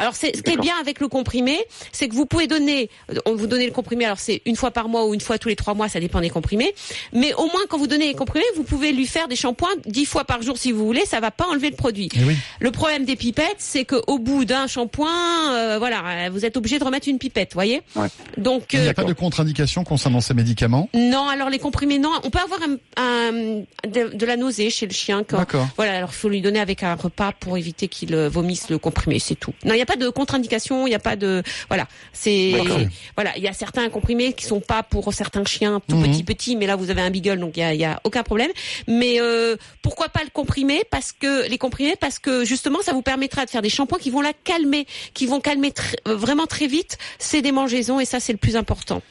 [0.00, 1.58] Alors, c'est, ce qui est bien avec le comprimé,
[1.92, 2.90] c'est que vous pouvez donner,
[3.26, 4.04] on vous donner le comprimé.
[4.06, 6.20] Alors, c'est une fois par mois ou une fois tous les trois mois, ça dépend
[6.20, 6.74] des comprimés.
[7.12, 10.06] Mais au moins, quand vous donnez les comprimés, vous pouvez lui faire des shampoings dix
[10.06, 11.04] fois par jour si vous voulez.
[11.06, 12.08] Ça va pas enlever le produit.
[12.16, 12.36] Eh oui.
[12.60, 16.78] Le problème des pipettes, c'est qu'au bout d'un shampoing, euh, voilà, euh, vous êtes obligé
[16.78, 17.82] de remettre une pipette, voyez.
[17.96, 18.08] Ouais.
[18.38, 21.98] Donc Il n'y euh, a pas de contre-indication concernant ces médicaments non, alors les comprimés,
[21.98, 22.10] non.
[22.24, 23.32] On peut avoir un, un-
[23.88, 25.24] de, de la nausée chez le chien.
[25.28, 25.66] Quand, D'accord.
[25.76, 28.78] voilà, alors il faut lui donner avec un repas pour éviter qu'il euh, vomisse le
[28.78, 29.52] comprimé, c'est tout.
[29.64, 32.52] Non, il pas de contre-indication, il n'y a pas de, voilà, c'est,
[33.16, 36.02] voilà, il y a certains comprimés qui sont pas pour certains chiens tout Mhm.
[36.10, 38.22] petits petits, mais là vous avez un beagle, donc il y a, y a aucun
[38.22, 38.50] problème.
[38.86, 40.82] Mais euh, pourquoi pas le comprimé?
[40.90, 44.10] Parce que les comprimés, parce que justement, ça vous permettra de faire des shampoings qui
[44.10, 48.20] vont la calmer, qui vont calmer tr- euh, vraiment très vite ces démangeaisons, et ça
[48.20, 49.02] c'est le plus important.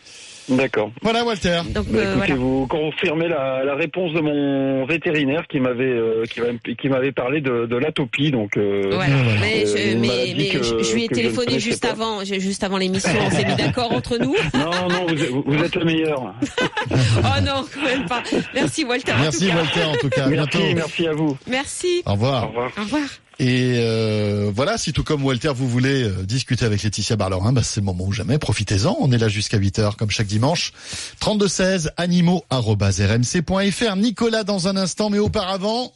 [0.49, 0.91] D'accord.
[1.01, 1.61] Voilà, Walter.
[1.73, 2.35] Donc Bah, euh, écoutez, voilà.
[2.35, 7.11] vous confirmez la, la réponse de mon vétérinaire qui m'avait euh, qui, m'a- qui m'avait
[7.11, 8.31] parlé de, de l'atopie.
[8.31, 9.15] Donc, euh, Voilà.
[9.15, 9.39] Voilà.
[9.41, 11.91] Mais, Euh, je, mais, maladie mais que- je, je lui ai téléphoné juste pas.
[11.91, 13.11] avant, juste avant l'émission.
[13.25, 14.35] On s'est mis d'accord entre nous.
[14.53, 16.33] non, non, vous, êtes- vous êtes le meilleur.
[16.91, 18.23] Oh non, quand même pas.
[18.53, 19.11] Merci Walter.
[19.11, 19.55] en tout Merci, cas.
[19.55, 20.27] Walter, en tout cas.
[20.27, 20.75] Merci, bientôt.
[20.75, 21.37] merci à vous.
[21.47, 22.01] Merci.
[22.05, 22.43] Au revoir.
[22.45, 22.71] Au revoir.
[22.77, 23.09] Au revoir.
[23.41, 27.61] Et euh, voilà, si tout comme Walter, vous voulez euh, discuter avec Laetitia Barlerin, bah,
[27.63, 28.37] c'est le moment ou jamais.
[28.37, 28.97] Profitez-en.
[28.99, 30.73] On est là jusqu'à 8h, comme chaque dimanche.
[31.21, 33.95] 3216 animaux.rmc.fr.
[33.95, 35.93] Nicolas dans un instant, mais auparavant,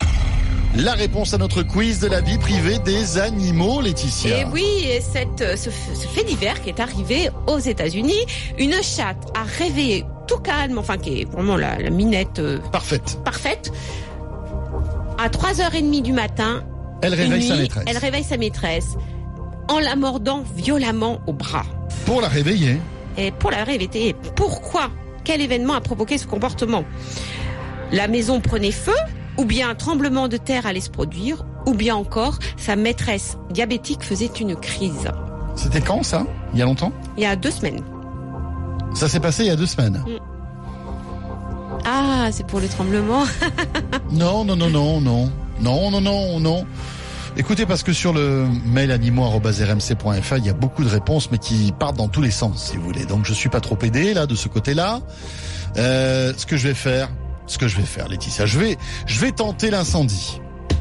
[0.78, 4.40] la réponse à notre quiz de la vie privée des animaux, Laetitia.
[4.42, 8.26] Et oui, et cette, euh, ce, ce fait divers qui est arrivé aux États-Unis,
[8.58, 13.18] une chatte a réveillé tout calme, enfin qui est vraiment la, la minette euh, Parfaite.
[13.26, 13.70] parfaite,
[15.18, 16.64] à 3h30 du matin.
[17.04, 17.84] Elle réveille sa maîtresse.
[17.88, 18.98] Elle réveille sa maîtresse
[19.68, 21.66] en la mordant violemment au bras.
[22.06, 22.80] Pour la réveiller.
[23.18, 24.89] Et pour la réveiller, pourquoi?
[25.24, 26.84] Quel événement a provoqué ce comportement?
[27.92, 28.96] La maison prenait feu
[29.38, 34.04] ou bien un tremblement de terre allait se produire, ou bien encore sa maîtresse diabétique
[34.04, 35.10] faisait une crise.
[35.56, 36.26] C'était quand ça?
[36.54, 36.92] Il y a longtemps?
[37.18, 37.82] Il y a deux semaines.
[38.94, 40.04] Ça s'est passé il y a deux semaines.
[41.86, 43.24] Ah, c'est pour le tremblement.
[44.12, 45.32] Non, non, non, non, non.
[45.62, 46.66] Non, non, non, non.
[47.36, 51.74] Écoutez, parce que sur le mail animaux.rmc.fr, il y a beaucoup de réponses, mais qui
[51.80, 53.06] partent dans tous les sens, si vous voulez.
[53.06, 55.00] Donc je suis pas trop aidé, là, de ce côté-là.
[55.78, 57.10] Euh, ce que je vais faire,
[57.48, 60.39] ce que je vais faire, Laetitia, je vais, je vais tenter l'incendie.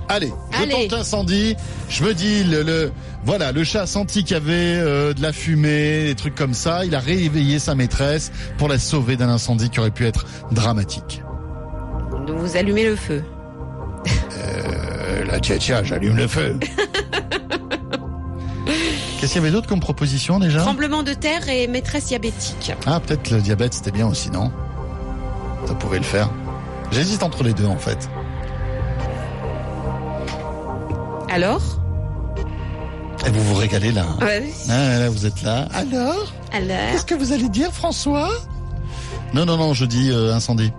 [0.08, 1.56] Allez, je tente l'incendie.
[1.88, 2.92] Je me dis, le, le-
[3.24, 6.52] voilà, le chat a senti qu'il y avait euh, de la fumée, des trucs comme
[6.52, 6.85] ça.
[6.85, 11.22] Il a réveillé sa maîtresse pour la sauver d'un incendie qui aurait pu être dramatique.
[12.26, 13.24] Donc vous allumez le feu.
[14.38, 16.58] Euh, la tia tia, j'allume le feu.
[19.20, 20.60] Qu'est-ce qu'il y avait d'autre comme proposition déjà?
[20.60, 22.72] Tremblement de terre et maîtresse diabétique.
[22.86, 24.50] Ah, peut-être le diabète, c'était bien aussi, non?
[25.66, 26.28] Ça pouvait le faire.
[26.90, 28.08] J'hésite entre les deux, en fait.
[31.30, 31.62] Alors?
[33.26, 34.04] Et vous vous régalez là.
[34.08, 34.18] hein?
[34.26, 34.42] Ouais.
[34.68, 35.68] Ah, là, vous êtes là.
[35.72, 36.32] Alors?
[36.52, 36.76] Alors?
[36.92, 38.28] Qu'est-ce que vous allez dire, François?
[39.32, 40.72] Non, non, non, je dis euh, incendie.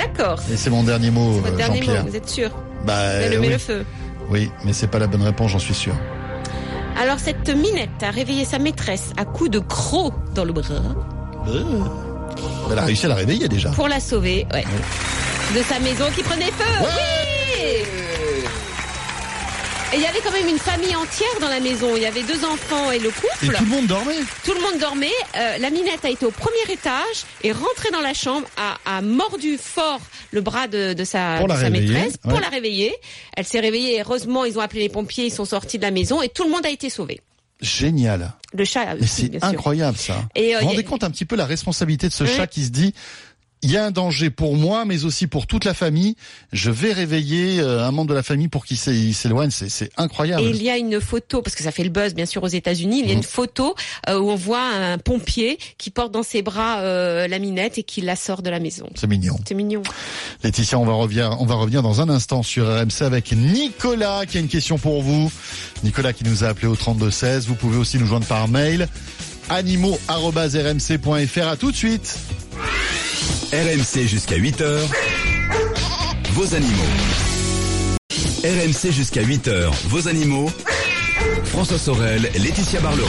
[0.00, 0.38] D'accord.
[0.52, 2.06] Et c'est mon dernier mot, euh, dernier mot, Jean-Pierre.
[2.06, 2.50] vous êtes sûr
[2.86, 3.52] Bah, Vous allumez oui.
[3.52, 3.84] le feu.
[4.30, 5.94] oui, mais c'est pas la bonne réponse, j'en suis sûr.
[7.00, 10.74] Alors cette minette a réveillé sa maîtresse à coups de crocs dans le bras
[11.48, 11.62] Euh,
[12.70, 13.70] Elle a réussi à la réveiller déjà.
[13.70, 14.64] pour la sauver ouais.
[15.56, 16.84] de sa maison qui prenait feu.
[16.84, 17.99] Oui
[19.92, 21.96] Et il y avait quand même une famille entière dans la maison.
[21.96, 23.56] Il y avait deux enfants et le Et couple.
[23.56, 24.14] tout le monde dormait.
[24.44, 25.08] Tout le monde dormait.
[25.36, 29.02] Euh, la minette a été au premier étage et rentrée dans la chambre, a, a
[29.02, 30.00] mordu fort
[30.30, 32.40] le bras de, de sa, de sa maîtresse pour ouais.
[32.40, 32.94] la réveiller.
[33.36, 34.00] Elle s'est réveillée.
[34.00, 35.24] Heureusement, ils ont appelé les pompiers.
[35.26, 37.20] Ils sont sortis de la maison et tout le monde a été sauvé.
[37.60, 38.32] Génial.
[38.54, 40.14] Le chat c'est incroyable ça.
[40.34, 42.30] Et, euh, vous a- rendez compte un petit peu la responsabilité de ce Oui.
[42.34, 42.94] chat qui se dit
[43.62, 46.16] il y a un danger pour moi, mais aussi pour toute la famille.
[46.52, 49.50] Je vais réveiller euh, un membre de la famille pour qu'il s'é- il s'éloigne.
[49.50, 50.42] C'est, c'est incroyable.
[50.42, 52.48] Et il y a une photo, parce que ça fait le buzz bien sûr aux
[52.48, 53.74] États-Unis, il y a une photo
[54.08, 57.82] euh, où on voit un pompier qui porte dans ses bras euh, la minette et
[57.82, 58.88] qui la sort de la maison.
[58.94, 59.36] C'est mignon.
[59.46, 59.82] C'est mignon.
[60.42, 64.38] Laetitia, on va revenir, on va revenir dans un instant sur RMC avec Nicolas qui
[64.38, 65.30] a une question pour vous.
[65.84, 67.46] Nicolas qui nous a appelé au 32 16.
[67.46, 68.88] Vous pouvez aussi nous joindre par mail
[69.50, 71.48] animaux@rmc.fr.
[71.48, 72.16] À tout de suite.
[73.52, 74.78] RMC jusqu'à 8h.
[76.34, 76.82] Vos animaux.
[78.44, 79.72] RMC jusqu'à 8h.
[79.88, 80.48] Vos animaux.
[81.46, 83.08] François Sorel, Laetitia Barlerin.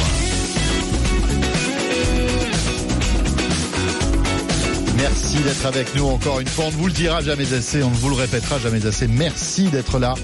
[4.97, 6.65] Merci d'être avec nous encore une fois.
[6.65, 9.07] On ne vous le dira jamais assez, on ne vous le répétera jamais assez.
[9.07, 10.15] Merci d'être là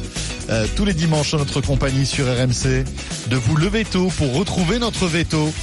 [0.50, 2.86] euh, tous les dimanches en notre compagnie sur RMC,
[3.28, 5.54] de vous lever tôt pour retrouver notre veto.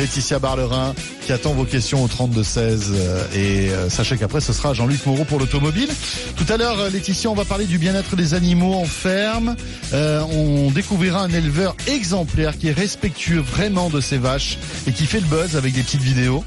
[0.00, 0.94] Laetitia Barlerin
[1.26, 5.04] qui attend vos questions au 32 16 euh, et euh, sachez qu'après ce sera Jean-Luc
[5.04, 5.90] Moreau pour l'automobile.
[6.36, 9.56] Tout à l'heure euh, Laetitia on va parler du bien-être des animaux en ferme.
[9.92, 15.20] On découvrira un éleveur exemplaire qui est respectueux vraiment de ses vaches et qui fait
[15.20, 16.44] le buzz avec des petites vidéos.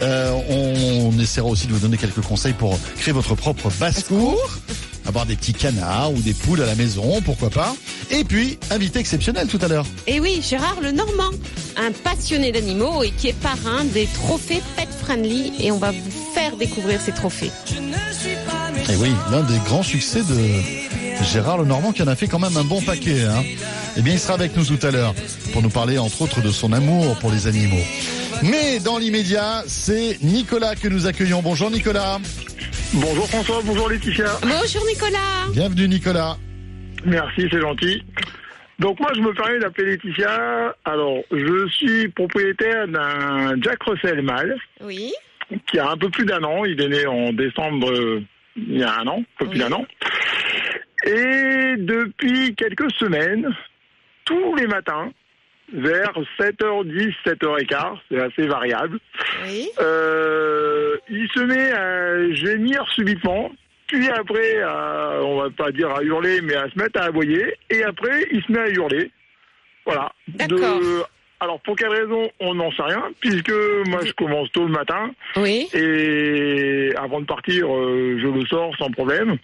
[0.00, 4.40] On essaiera aussi de vous donner quelques conseils pour créer votre propre basse-cour.
[5.06, 7.74] Avoir des petits canards ou des poules à la maison, pourquoi pas.
[8.10, 9.86] Et puis, invité exceptionnel tout à l'heure.
[10.06, 11.30] Et oui, Gérard le Normand,
[11.76, 16.32] un passionné d'animaux et qui est parrain des trophées Pet Friendly et on va vous
[16.34, 17.50] faire découvrir ces trophées.
[18.90, 22.56] Et oui, l'un des grands succès de Gérard Lenormand qui en a fait quand même
[22.56, 23.24] un bon paquet.
[23.24, 23.42] Hein.
[23.96, 25.14] Eh bien, il sera avec nous tout à l'heure
[25.52, 27.84] pour nous parler entre autres de son amour pour les animaux.
[28.42, 31.40] Mais dans l'immédiat, c'est Nicolas que nous accueillons.
[31.42, 32.18] Bonjour Nicolas.
[32.94, 34.26] Bonjour François, bonjour Laetitia.
[34.42, 36.36] Bonjour Nicolas Bienvenue Nicolas.
[37.04, 38.02] Merci, c'est gentil.
[38.78, 40.74] Donc moi, je me permets d'appeler Laetitia.
[40.84, 45.12] Alors, je suis propriétaire d'un Jack Russell mâle Oui.
[45.70, 46.64] qui a un peu plus d'un an.
[46.64, 48.22] Il est né en décembre euh,
[48.56, 49.68] il y a un an, un peu plus Oui.
[49.68, 49.86] d'un an.
[51.06, 53.48] Et depuis quelques semaines,
[54.24, 55.10] tous les matins,
[55.74, 58.98] vers 7h10, 7h15, c'est assez variable,
[59.44, 59.68] Oui.
[59.80, 63.50] euh, il se met à gémir subitement,
[63.88, 67.54] puis après, à, on va pas dire à hurler, mais à se mettre à aboyer,
[67.70, 69.10] et après, il se met à hurler.
[69.84, 70.12] Voilà.
[70.28, 70.80] D'accord.
[71.40, 73.52] Alors, pour quelle raison, on n'en sait rien, puisque
[73.86, 75.68] moi, je commence tôt le matin, Oui.
[75.74, 79.36] et avant de partir, euh, je le sors sans problème.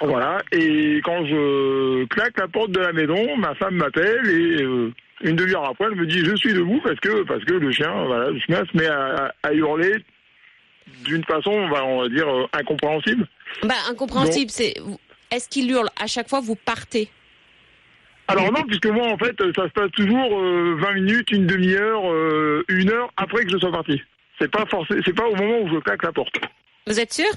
[0.00, 0.38] Voilà.
[0.52, 5.36] Et quand je claque la porte de la maison, ma femme m'appelle et euh, une
[5.36, 8.30] demi-heure après, elle me dit je suis debout parce que parce que le chien, voilà,
[8.30, 9.96] le chien se met à, à hurler
[11.04, 13.26] d'une façon, on va, dire euh, incompréhensible.
[13.62, 14.74] Bah, incompréhensible, c'est.
[15.30, 17.08] Est-ce qu'il hurle à chaque fois vous partez?
[18.26, 22.10] Alors non, puisque moi en fait, ça se passe toujours euh, 20 minutes, une demi-heure,
[22.10, 24.00] euh, une heure après que je sois parti.
[24.40, 26.34] C'est pas forcé, c'est pas au moment où je claque la porte.
[26.86, 27.30] Vous êtes sûr?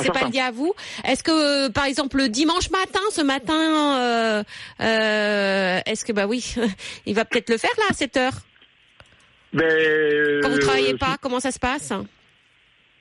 [0.00, 0.72] C'est pas lié à vous
[1.04, 4.42] Est-ce que, euh, par exemple, le dimanche matin, ce matin, euh,
[4.80, 6.54] euh, est-ce que, bah oui,
[7.06, 8.32] il va peut-être le faire là à 7 heures?
[9.52, 11.92] Mais Quand vous euh, travaillez pas, comment ça se passe?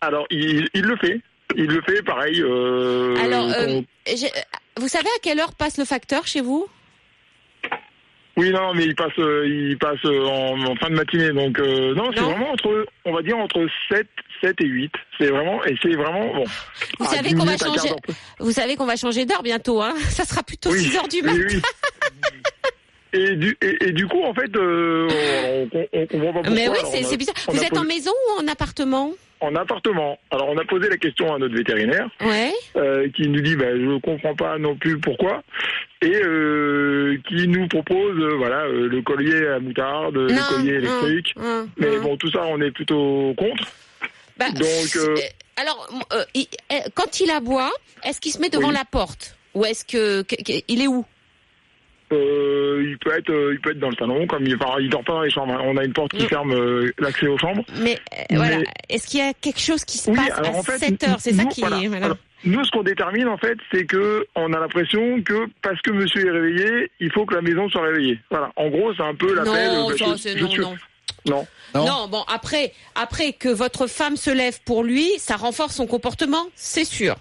[0.02, 1.22] Alors, il, il le fait.
[1.56, 2.42] Il le fait, pareil.
[2.42, 3.66] Euh, Alors, euh,
[4.06, 4.32] quand- j'ai-
[4.78, 6.68] vous savez à quelle heure passe le facteur chez vous?
[8.38, 11.32] Oui, non, mais il passe, euh, il passe euh, en, en fin de matinée.
[11.32, 14.08] Donc, euh, non, c'est vraiment entre, on va dire, entre 7,
[14.42, 14.92] 7 et 8.
[15.20, 16.44] C'est vraiment, et c'est vraiment, bon.
[17.00, 17.90] Vous à savez 10 qu'on va changer.
[18.40, 21.18] Vous savez qu'on va changer d'heure bientôt, hein Ça sera plutôt Oui, 6 heures du
[21.18, 21.40] oui, matin.
[21.50, 21.62] oui.
[23.14, 25.08] Et du, et, et du coup, en fait, euh,
[25.74, 26.52] on, on, on comprend pas pourquoi.
[26.54, 27.36] Mais oui, c'est bizarre.
[27.50, 29.12] Vous êtes en maison ou en appartement?
[29.42, 30.18] En appartement.
[30.30, 32.08] Alors, on a posé la question à notre vétérinaire.
[32.22, 32.54] Ouais.
[32.78, 35.44] euh, qui nous dit bah, je comprends pas non plus pourquoi
[36.04, 41.34] et euh, qui nous propose voilà le collier à moutarde, le collier électrique.
[41.38, 43.68] non, Mais bon, tout ça, on est plutôt contre.
[44.38, 45.20] Bah, Donc,
[45.58, 45.90] alors,
[46.34, 46.48] il-
[46.96, 47.72] quand il aboie,
[48.04, 48.74] est-ce qu'il se met devant Oui.
[48.76, 49.36] la porte?
[49.54, 51.04] Ou est-ce que, que- que- il est où?
[52.12, 54.90] Euh, il peut être, euh, il peut être dans le salon, comme il, enfin, il
[54.90, 55.54] dort pas dans les chambres.
[55.54, 55.62] hein.
[55.66, 56.28] On a une porte qui Mm.
[56.30, 57.64] ferme euh, l'accès aux chambres.
[57.82, 58.58] Mais, euh, Mais- voilà,
[58.90, 61.04] est-ce qu'il y a quelque chose qui se Oui, passe alors à en fait, 7
[61.08, 61.18] heures?
[61.20, 61.78] C'est ça nous, qui voilà.
[61.78, 61.88] est.
[61.88, 62.06] voilà.
[62.06, 65.92] Alors, nous, ce qu'on détermine en fait, c'est que on a l'impression que parce que
[65.92, 68.20] Monsieur est réveillé, il faut que la maison soit réveillée.
[68.30, 68.52] Voilà.
[68.56, 69.72] En gros, c'est un peu l'appel.
[69.74, 70.76] non, ça, je- c'est je non, suis- non.
[71.28, 71.48] non.
[71.74, 71.86] Non.
[71.86, 76.46] Non, bon, après, après que votre femme se lève pour lui, ça renforce son comportement,
[76.56, 77.16] c'est sûr.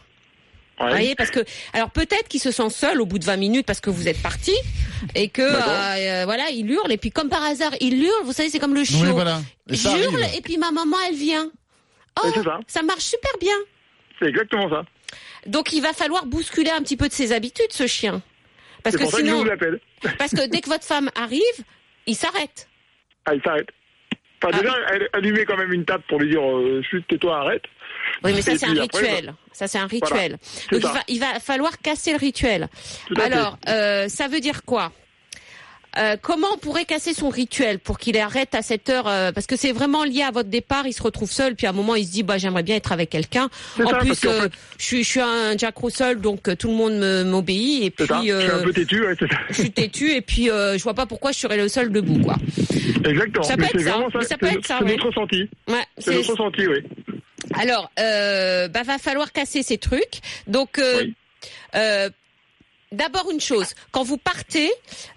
[0.80, 0.86] Ouais.
[0.86, 1.40] Vous voyez, parce que,
[1.74, 4.20] alors peut-être qu'il se sent seul au bout de 20 minutes parce que vous êtes
[4.22, 4.54] parti
[5.14, 5.68] et que, D'accord.
[5.68, 8.24] euh, euh, voilà, il hurle et puis comme par hasard, il hurle.
[8.24, 9.04] Vous savez, c'est comme le chiot.
[9.04, 9.40] Oui, voilà.
[9.68, 10.26] Et arrive.
[10.36, 11.50] et puis ma maman, elle vient.
[12.22, 12.60] Oh, ça.
[12.66, 13.54] ça marche super bien.
[14.18, 14.84] C'est exactement ça.
[15.46, 18.22] Donc il va falloir bousculer un petit peu de ses habitudes, ce chien.
[18.82, 21.40] Parce que pour ça que je sinon, vous parce que dès que votre femme arrive,
[22.06, 22.68] il s'arrête.
[23.26, 23.68] Ah, il s'arrête.
[24.42, 24.62] Enfin, Ah.
[24.62, 27.36] déjà, elle, elle lui met quand même une tape pour lui dire euh, chute, tais-toi,
[27.38, 27.62] arrête.
[28.24, 29.34] Oui, mais ça c'est un après, rituel.
[29.52, 30.38] Ça c'est un rituel.
[30.72, 32.68] Donc il va, il va falloir casser le rituel.
[33.22, 34.92] Alors, euh, ça veut dire quoi?
[35.98, 39.48] Euh, comment on pourrait casser son rituel pour qu'il arrête à cette heure euh, Parce
[39.48, 40.86] que c'est vraiment lié à votre départ.
[40.86, 42.92] Il se retrouve seul, puis à un moment il se dit bah j'aimerais bien être
[42.92, 43.50] avec quelqu'un.
[43.84, 44.28] En ça, plus, fait-
[44.78, 48.00] je suis je suis un Jack Russell, donc tout le monde m'obéit.
[48.00, 48.18] Et ça.
[48.20, 49.26] puis Je suis un peu têtu, ouais, ça.
[49.48, 52.36] je suis têtu et puis je vois pas pourquoi je serais le seul debout quoi.
[53.04, 53.42] Exactement.
[53.42, 54.90] Ça peut Mais être ça, mais ça peut être ça, c'est oui.
[54.92, 55.48] notre ressenti.
[55.68, 56.84] Ouais, C'est c'est- notre ressenti, oui.
[57.58, 60.20] Alors, euh, bah, va falloir casser ces trucs.
[60.46, 61.14] Donc, euh, Oui.
[61.74, 62.08] euh,
[62.92, 64.70] d'abord une chose, quand vous partez,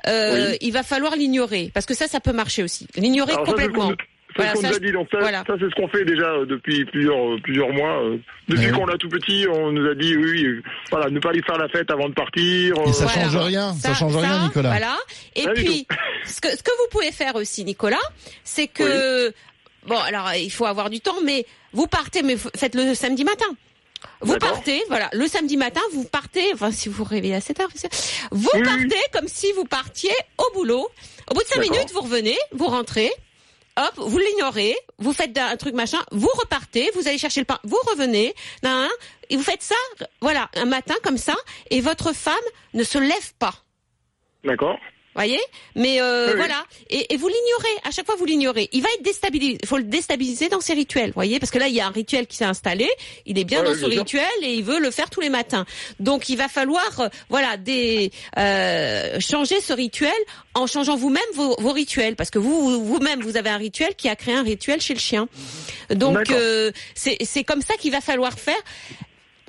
[0.08, 0.58] euh, Oui.
[0.62, 2.88] il va falloir l'ignorer, parce que ça, ça peut marcher aussi.
[2.96, 3.90] L'ignorer Alors ça, c'est ce complètement.
[3.92, 4.04] qu'on-
[4.36, 4.92] C'est ce qu'on ça, nous a dit.
[4.92, 5.44] Donc ça, voilà.
[5.46, 8.02] ça, c'est ce qu'on fait déjà euh, depuis plusieurs plusieurs mois.
[8.48, 8.72] Depuis Ouais.
[8.72, 10.60] qu'on l'a tout petit, on nous a dit oui,
[10.90, 12.74] voilà, ne pas lui faire la fête avant de partir.
[12.88, 13.22] Et ça euh, Voilà.
[13.30, 13.74] change rien.
[13.76, 14.70] Ça, change rien, Nicolas.
[14.70, 14.98] Voilà.
[15.36, 15.86] Et puis,
[16.26, 18.02] ce que, ce que vous pouvez faire aussi, Nicolas,
[18.44, 19.32] c'est que,
[19.86, 23.24] bon, alors, il faut avoir du temps, mais vous partez, mais f- faites-le le samedi
[23.24, 23.46] matin.
[24.22, 27.60] Vous partez, voilà, le samedi matin, vous partez, enfin, si vous vous réveillez à 7
[27.62, 27.70] heures,
[28.32, 30.88] vous Oui, partez comme si vous partiez au boulot.
[31.30, 31.72] Au bout de 5 D'accord.
[31.72, 33.12] minutes, vous revenez, vous rentrez,
[33.78, 37.60] hop, vous l'ignorez, vous faites un truc machin, vous repartez, vous allez chercher le pain,
[37.64, 38.90] vous revenez, nan, nan,
[39.30, 39.76] et vous faites ça,
[40.22, 41.36] voilà, un matin comme ça,
[41.70, 42.36] et votre femme
[42.74, 43.56] ne se lève pas.
[44.44, 44.78] D'accord.
[45.16, 45.40] Voyez
[45.76, 46.66] Mais euh, Oui, voilà.
[46.90, 47.80] Et, et vous l'ignorez.
[47.84, 48.70] À chaque fois, vous l'ignorez.
[48.72, 49.58] Il va être déstabilisé.
[49.62, 51.12] Il faut le déstabiliser dans ses rituels.
[51.14, 52.90] Voyez Parce que là, il y a un rituel qui s'est installé.
[53.26, 55.66] Il est bien dans son rituel et il veut le faire tous les matins.
[56.00, 60.12] Donc, il va falloir, euh, voilà, des euh, changer ce rituel
[60.56, 62.16] en changeant vous-même vos, vos rituels.
[62.16, 65.00] Parce que vous, vous-même, vous avez un rituel qui a créé un rituel chez le
[65.00, 65.28] chien.
[65.90, 68.62] Donc, euh, c'est c'est comme ça qu'il va falloir faire.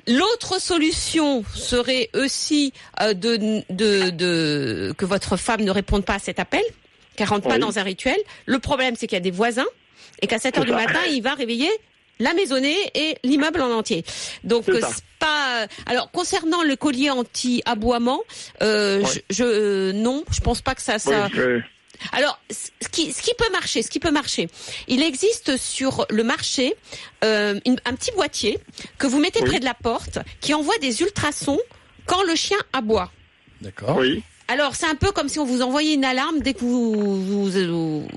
[0.07, 3.37] L'autre solution serait aussi euh, de,
[3.69, 6.63] de, de que votre femme ne réponde pas à cet appel,
[7.15, 8.17] qu'elle rentre pas dans un rituel.
[8.45, 9.65] Le problème, c'est qu'il y a des voisins
[10.21, 11.69] et qu'à 7 heures du matin, il va réveiller
[12.19, 14.05] la maisonnée et l'immeuble en entier.
[14.43, 14.87] Donc C'est euh,
[15.19, 15.67] pas.
[15.85, 18.21] Alors concernant le collier anti-aboiement,
[18.61, 21.29] euh, je, je non, je pense pas que ça ça.
[21.35, 21.61] Oui,
[22.11, 24.47] Alors, ce qui, ce qui peut marcher, ce qui peut marcher,
[24.87, 26.75] il existe sur le marché
[27.23, 28.59] euh, une- un petit boîtier
[28.97, 29.49] que vous mettez Oui.
[29.49, 31.59] près de la porte qui envoie des ultrasons
[32.05, 33.11] quand le chien aboie.
[33.61, 33.97] D'accord.
[33.97, 34.23] oui.
[34.47, 37.45] Alors, c'est un peu comme si on vous envoyait une alarme dès que vous, vous,
[37.49, 37.57] vous,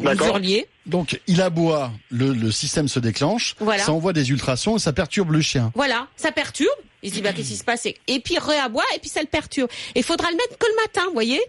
[0.05, 0.67] hurliez.
[0.85, 3.83] Donc, il aboie, le, le système se déclenche, Voilà.
[3.83, 5.73] ça envoie des ultrasons et ça perturbe le chien.
[5.75, 6.69] Voilà, ça perturbe.
[7.03, 7.87] Il se dit, bah, qu'est-ce qui se passe?
[7.87, 9.71] Et puis, il réaboie et puis ça le perturbe.
[9.95, 11.41] Et il faudra le mettre que le matin, vous voyez?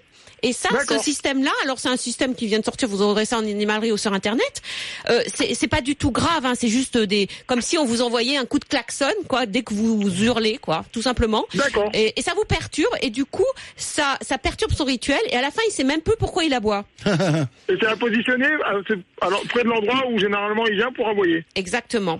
[0.43, 3.37] Et ça, ce système-là, alors c'est un système qui vient de sortir, vous aurez ça
[3.37, 4.61] en animalerie ou sur Internet.
[5.09, 5.21] Euh,
[5.53, 8.45] c'est pas du tout grave, hein, c'est juste des, comme si on vous envoyait un
[8.45, 11.45] coup de klaxon, quoi, dès que vous hurlez, quoi, tout simplement.
[11.53, 11.89] D'accord.
[11.93, 15.41] Et, et ça vous perturbe, et du coup, ça, ça perturbe son rituel, et à
[15.41, 16.85] la fin, il sait même plus pourquoi il aboie.
[17.69, 21.07] Et c'est à positionner euh, c'est- alors, près de l'endroit où généralement il vient pour
[21.07, 21.45] aboyer.
[21.55, 22.19] Exactement.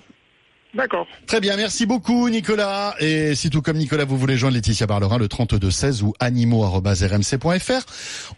[0.76, 1.08] D'accord.
[1.26, 2.94] Très bien, merci beaucoup Nicolas.
[3.00, 7.86] Et si tout comme Nicolas, vous voulez joindre Laetitia Barlerin, le 3216 ou animaux.rmc.fr.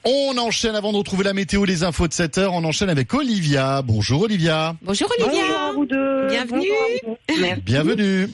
[0.06, 2.54] On enchaîne avant de retrouver la météo, les infos de 7 heures.
[2.54, 3.82] On enchaîne avec Olivia.
[3.82, 4.76] Bonjour Olivia.
[4.82, 5.42] Bonjour Olivia.
[5.42, 6.28] Bonjour à vous deux.
[6.28, 6.68] Bienvenue.
[6.70, 7.18] Bonjour à vous.
[7.42, 7.62] Merci.
[7.62, 8.28] Bienvenue.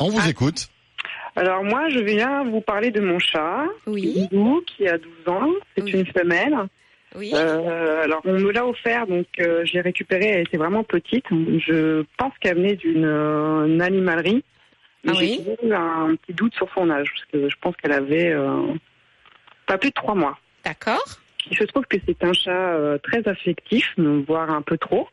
[0.00, 0.10] On Ah.
[0.10, 0.68] vous écoute.
[1.36, 5.48] Alors moi, je viens vous parler de mon chat, Oui, Doudou, qui a 12 ans.
[5.76, 5.90] C'est Oui.
[5.92, 6.54] une femelle.
[7.14, 7.32] Oui.
[7.34, 10.26] Euh, alors on me l'a offert, donc euh, je l'ai récupérée.
[10.26, 11.26] Elle était vraiment petite.
[11.30, 14.44] Je pense qu'elle venait d'une euh, animalerie.
[15.04, 17.56] Mais Ah j'ai oui toujours eu un petit doute sur son âge, parce que je
[17.60, 18.34] pense qu'elle avait
[19.66, 20.38] pas plus de trois mois.
[20.64, 21.04] D'accord.
[21.50, 25.06] Il se trouve que c'est un chat très affectif, voire un peu trop.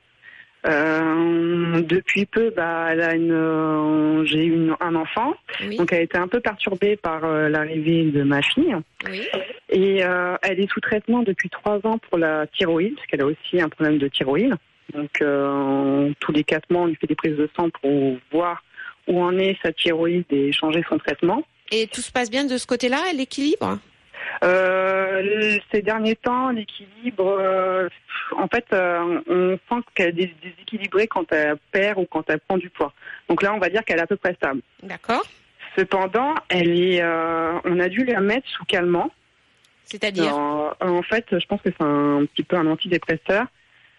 [0.68, 5.78] Euh, depuis peu, bah, elle a une, euh, j'ai eu un enfant, Oui.
[5.78, 8.76] donc elle a été un peu perturbée par euh, l'arrivée de ma fille.
[9.10, 9.22] Oui.
[9.70, 13.26] Et euh, elle est sous traitement depuis trois ans pour la thyroïde, parce qu'elle a
[13.26, 14.56] aussi un problème de thyroïde.
[14.94, 15.24] Donc
[16.20, 18.62] tous les quatre mois, on lui fait des prises de sang pour voir
[19.08, 21.44] où en est sa thyroïde et changer son traitement.
[21.72, 23.80] Et tout se passe bien de ce côté-là, l'équilibre
[24.44, 27.90] Euh, ces derniers temps, l'équilibre, euh,
[28.36, 32.40] en fait, euh, on sent qu'elle est dés- déséquilibrée quand elle perd ou quand elle
[32.40, 32.94] prend du poids.
[33.30, 34.62] Donc là, on va dire qu'elle est à peu près stable.
[34.84, 35.24] D'accord.
[35.78, 39.10] Cependant, elle est, on a dû la mettre sous calmant.
[39.86, 43.46] C'est-à-dire en fait, je pense que c'est un petit peu un antidépresseur,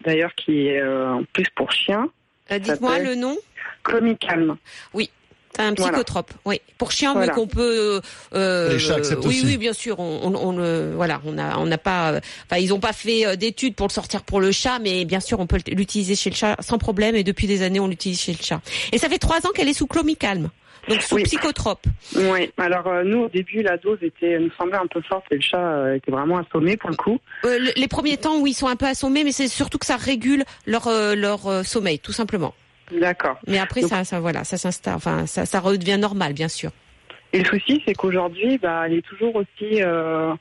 [0.03, 2.09] d'ailleurs qui est en plus pour chien,
[2.51, 3.37] Dites-moi le nom.
[3.83, 4.57] Comicalm.
[4.95, 5.11] C'est
[5.59, 5.93] un Voilà.
[5.93, 6.61] psychotrope, oui.
[6.79, 7.29] Pour chien, Voilà.
[7.29, 8.01] mais qu'on peut.
[8.35, 9.47] euh, Les chats acceptent oui, aussi.
[9.47, 9.99] oui, bien sûr.
[10.01, 12.13] On, on, on le, voilà, on a, on n'a pas.
[12.13, 15.05] euh, Enfin, ils n'ont pas fait euh, d'études pour le sortir pour le chat, mais
[15.05, 17.15] bien sûr, on peut l'utiliser chez le chat sans problème.
[17.17, 18.61] Et depuis des années, on l'utilise chez le chat.
[18.93, 20.49] Et ça fait trois ans qu'elle est sous chlomicalme,
[20.89, 21.23] donc sous Oui.
[21.25, 21.85] psychotrope.
[22.17, 22.51] Oui.
[22.57, 25.41] Alors euh, nous, au début, la dose était, nous semblait un peu forte et le
[25.43, 27.19] chat euh, était vraiment assommé pour le coup.
[27.45, 29.87] Euh, le- les premiers temps, oui, ils sont un peu assommés, mais c'est surtout que
[29.87, 32.55] ça régule leur euh, leur euh, sommeil, tout simplement.
[33.01, 33.39] D'accord.
[33.47, 34.95] Mais après, Donc- ça, ça, voilà, ça s'installe.
[34.95, 36.71] Enfin, ça, ça redevient normal, bien sûr.
[37.33, 39.83] Et le souci, c'est qu'aujourd'hui, bah, elle est toujours aussi.
[39.83, 40.33] euh,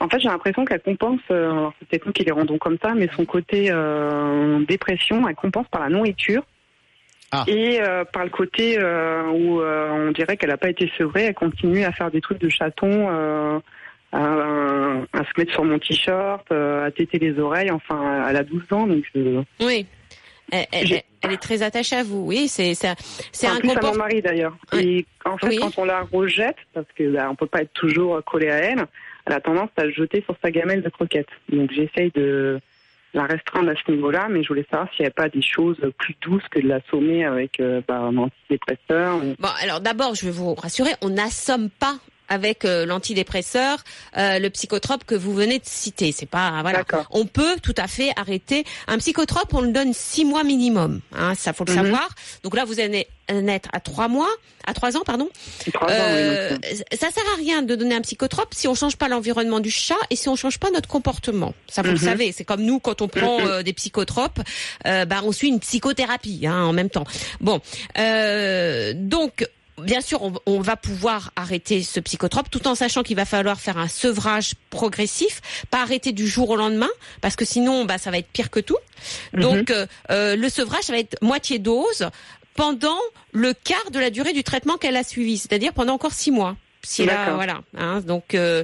[0.00, 1.20] En fait, j'ai l'impression qu'elle compense.
[1.30, 5.26] euh, alors, c'est peut-être nous qui les rendons comme ça, mais son côté euh, dépression,
[5.28, 6.42] elle compense par la nourriture.
[7.32, 7.44] Ah.
[7.46, 11.24] Et euh, par le côté euh, où euh, on dirait qu'elle n'a pas été sevrée,
[11.24, 13.58] elle continue à faire des trucs de chaton, euh,
[14.12, 14.22] à,
[15.12, 17.70] à se mettre sur mon t-shirt, euh, à téter les oreilles.
[17.70, 19.42] Enfin, elle a 12 ans, donc je...
[19.60, 19.86] Oui.
[20.50, 22.24] Elle, elle- J'ai- elle est très attachée à vous.
[22.26, 22.88] Oui, c'est c'est
[23.46, 24.56] un plus à mon mari d'ailleurs.
[24.72, 25.58] Et en fait, Oui.
[25.60, 28.86] quand on la rejette, parce que bah, on peut pas être toujours collé à elle,
[29.26, 31.28] elle a tendance à jeter sur sa gamelle de croquettes.
[31.50, 32.60] Donc j'essaye de
[33.14, 35.78] la restreindre à ce niveau-là, mais je voulais savoir s'il n'y avait pas des choses
[35.98, 39.16] plus douces que de la sommer avec euh, bah, un antidépresseur.
[39.16, 41.96] ou- Bon, alors d'abord, je vais vous rassurer, on n'assomme pas
[42.28, 43.78] avec euh, l'antidépresseur
[44.16, 46.12] euh, le psychotrope que vous venez de citer.
[46.12, 46.78] C'est pas voilà.
[46.78, 47.06] D'accord.
[47.10, 49.52] On peut tout à fait arrêter un psychotrope.
[49.54, 51.00] On le donne six mois minimum.
[51.16, 51.84] Hein, ça faut le Mhm.
[51.84, 52.08] savoir.
[52.42, 54.30] Donc là, vous allez naître à trois mois,
[54.66, 55.28] à trois ans, pardon.
[55.74, 58.74] Trois ans, oui, Euh, euh, ça sert à rien de donner un psychotrope si on
[58.74, 61.52] change pas l'environnement du chat et si on change pas notre comportement.
[61.68, 62.00] Ça vous le Mhm.
[62.04, 63.46] savez, c'est comme nous quand on prend Mhm.
[63.46, 64.40] euh, des psychotropes,
[64.86, 67.04] euh, bah on suit une psychothérapie hein, en même temps.
[67.40, 67.60] Bon,
[67.98, 69.46] euh, donc.
[69.82, 73.60] Bien sûr, on, on va pouvoir arrêter ce psychotrope tout en sachant qu'il va falloir
[73.60, 76.88] faire un sevrage progressif, pas arrêter du jour au lendemain,
[77.20, 78.76] parce que sinon, bah, ça va être pire que tout.
[79.32, 79.40] Mhm.
[79.40, 82.08] Donc, euh, euh, le sevrage, ça va être moitié dose
[82.54, 82.98] pendant
[83.32, 86.56] le quart de la durée du traitement qu'elle a suivi, c'est-à-dire pendant encore six mois.
[86.82, 87.60] Si là, voilà.
[87.76, 88.62] Hein, donc, euh,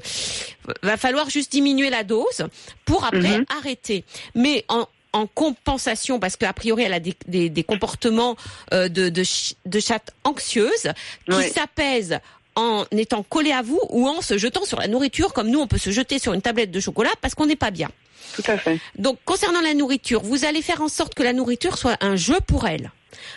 [0.83, 2.47] va falloir juste diminuer la dose
[2.85, 3.45] pour après Mhm.
[3.59, 4.05] arrêter.
[4.35, 8.37] Mais en en compensation, parce qu'a priori elle a des, des, des comportements
[8.73, 10.93] euh, de, de, ch- de chatte anxieuse
[11.25, 11.49] qui Ouais.
[11.49, 12.19] s'apaisent
[12.57, 15.67] en étant collée à vous ou en se jetant sur la nourriture comme nous on
[15.67, 17.91] peut se jeter sur une tablette de chocolat parce qu'on n'est pas bien.
[18.37, 18.79] tout à fait.
[18.99, 22.39] Donc concernant la nourriture, vous allez faire en sorte que la nourriture soit un jeu
[22.47, 22.91] pour elle.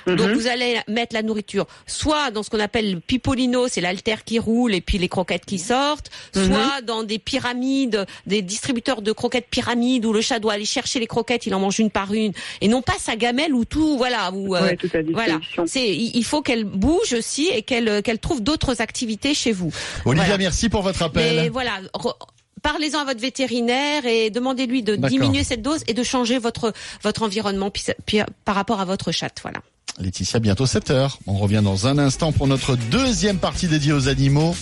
[0.05, 0.33] Donc Mhm.
[0.33, 4.39] vous allez mettre la nourriture soit dans ce qu'on appelle le pipolino, c'est l'altère qui
[4.39, 6.45] roule et puis les croquettes qui sortent, Mhm.
[6.47, 10.99] soit dans des pyramides, des distributeurs de croquettes pyramides où le chat doit aller chercher
[10.99, 13.97] les croquettes, il en mange une par une et non pas sa gamelle où tout
[13.97, 17.87] voilà où euh, Ouais, tout à voilà, c'est il faut qu'elle bouge aussi et qu'elle
[17.89, 19.71] euh, qu'elle trouve d'autres activités chez vous.
[20.05, 20.37] Olivia, Voilà.
[20.37, 21.35] merci pour votre appel.
[21.35, 22.15] Mais voilà, re-
[22.61, 27.23] parlez-en à votre vétérinaire et demandez-lui de diminuer cette dose et de changer votre votre
[27.23, 29.39] environnement puis, puis, par rapport à votre chatte.
[29.41, 29.59] Voilà.
[29.99, 31.17] Laetitia, bientôt 7 heures.
[31.25, 34.55] On revient dans un instant pour notre deuxième partie dédiée aux animaux.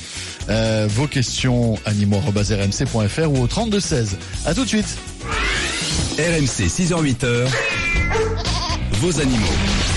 [0.50, 4.18] Euh, vos questions animaux.rmc.fr ou au 32 16.
[4.46, 4.98] À tout de suite.
[6.18, 7.48] RMC 6h-8h.
[9.02, 9.95] Vos animaux.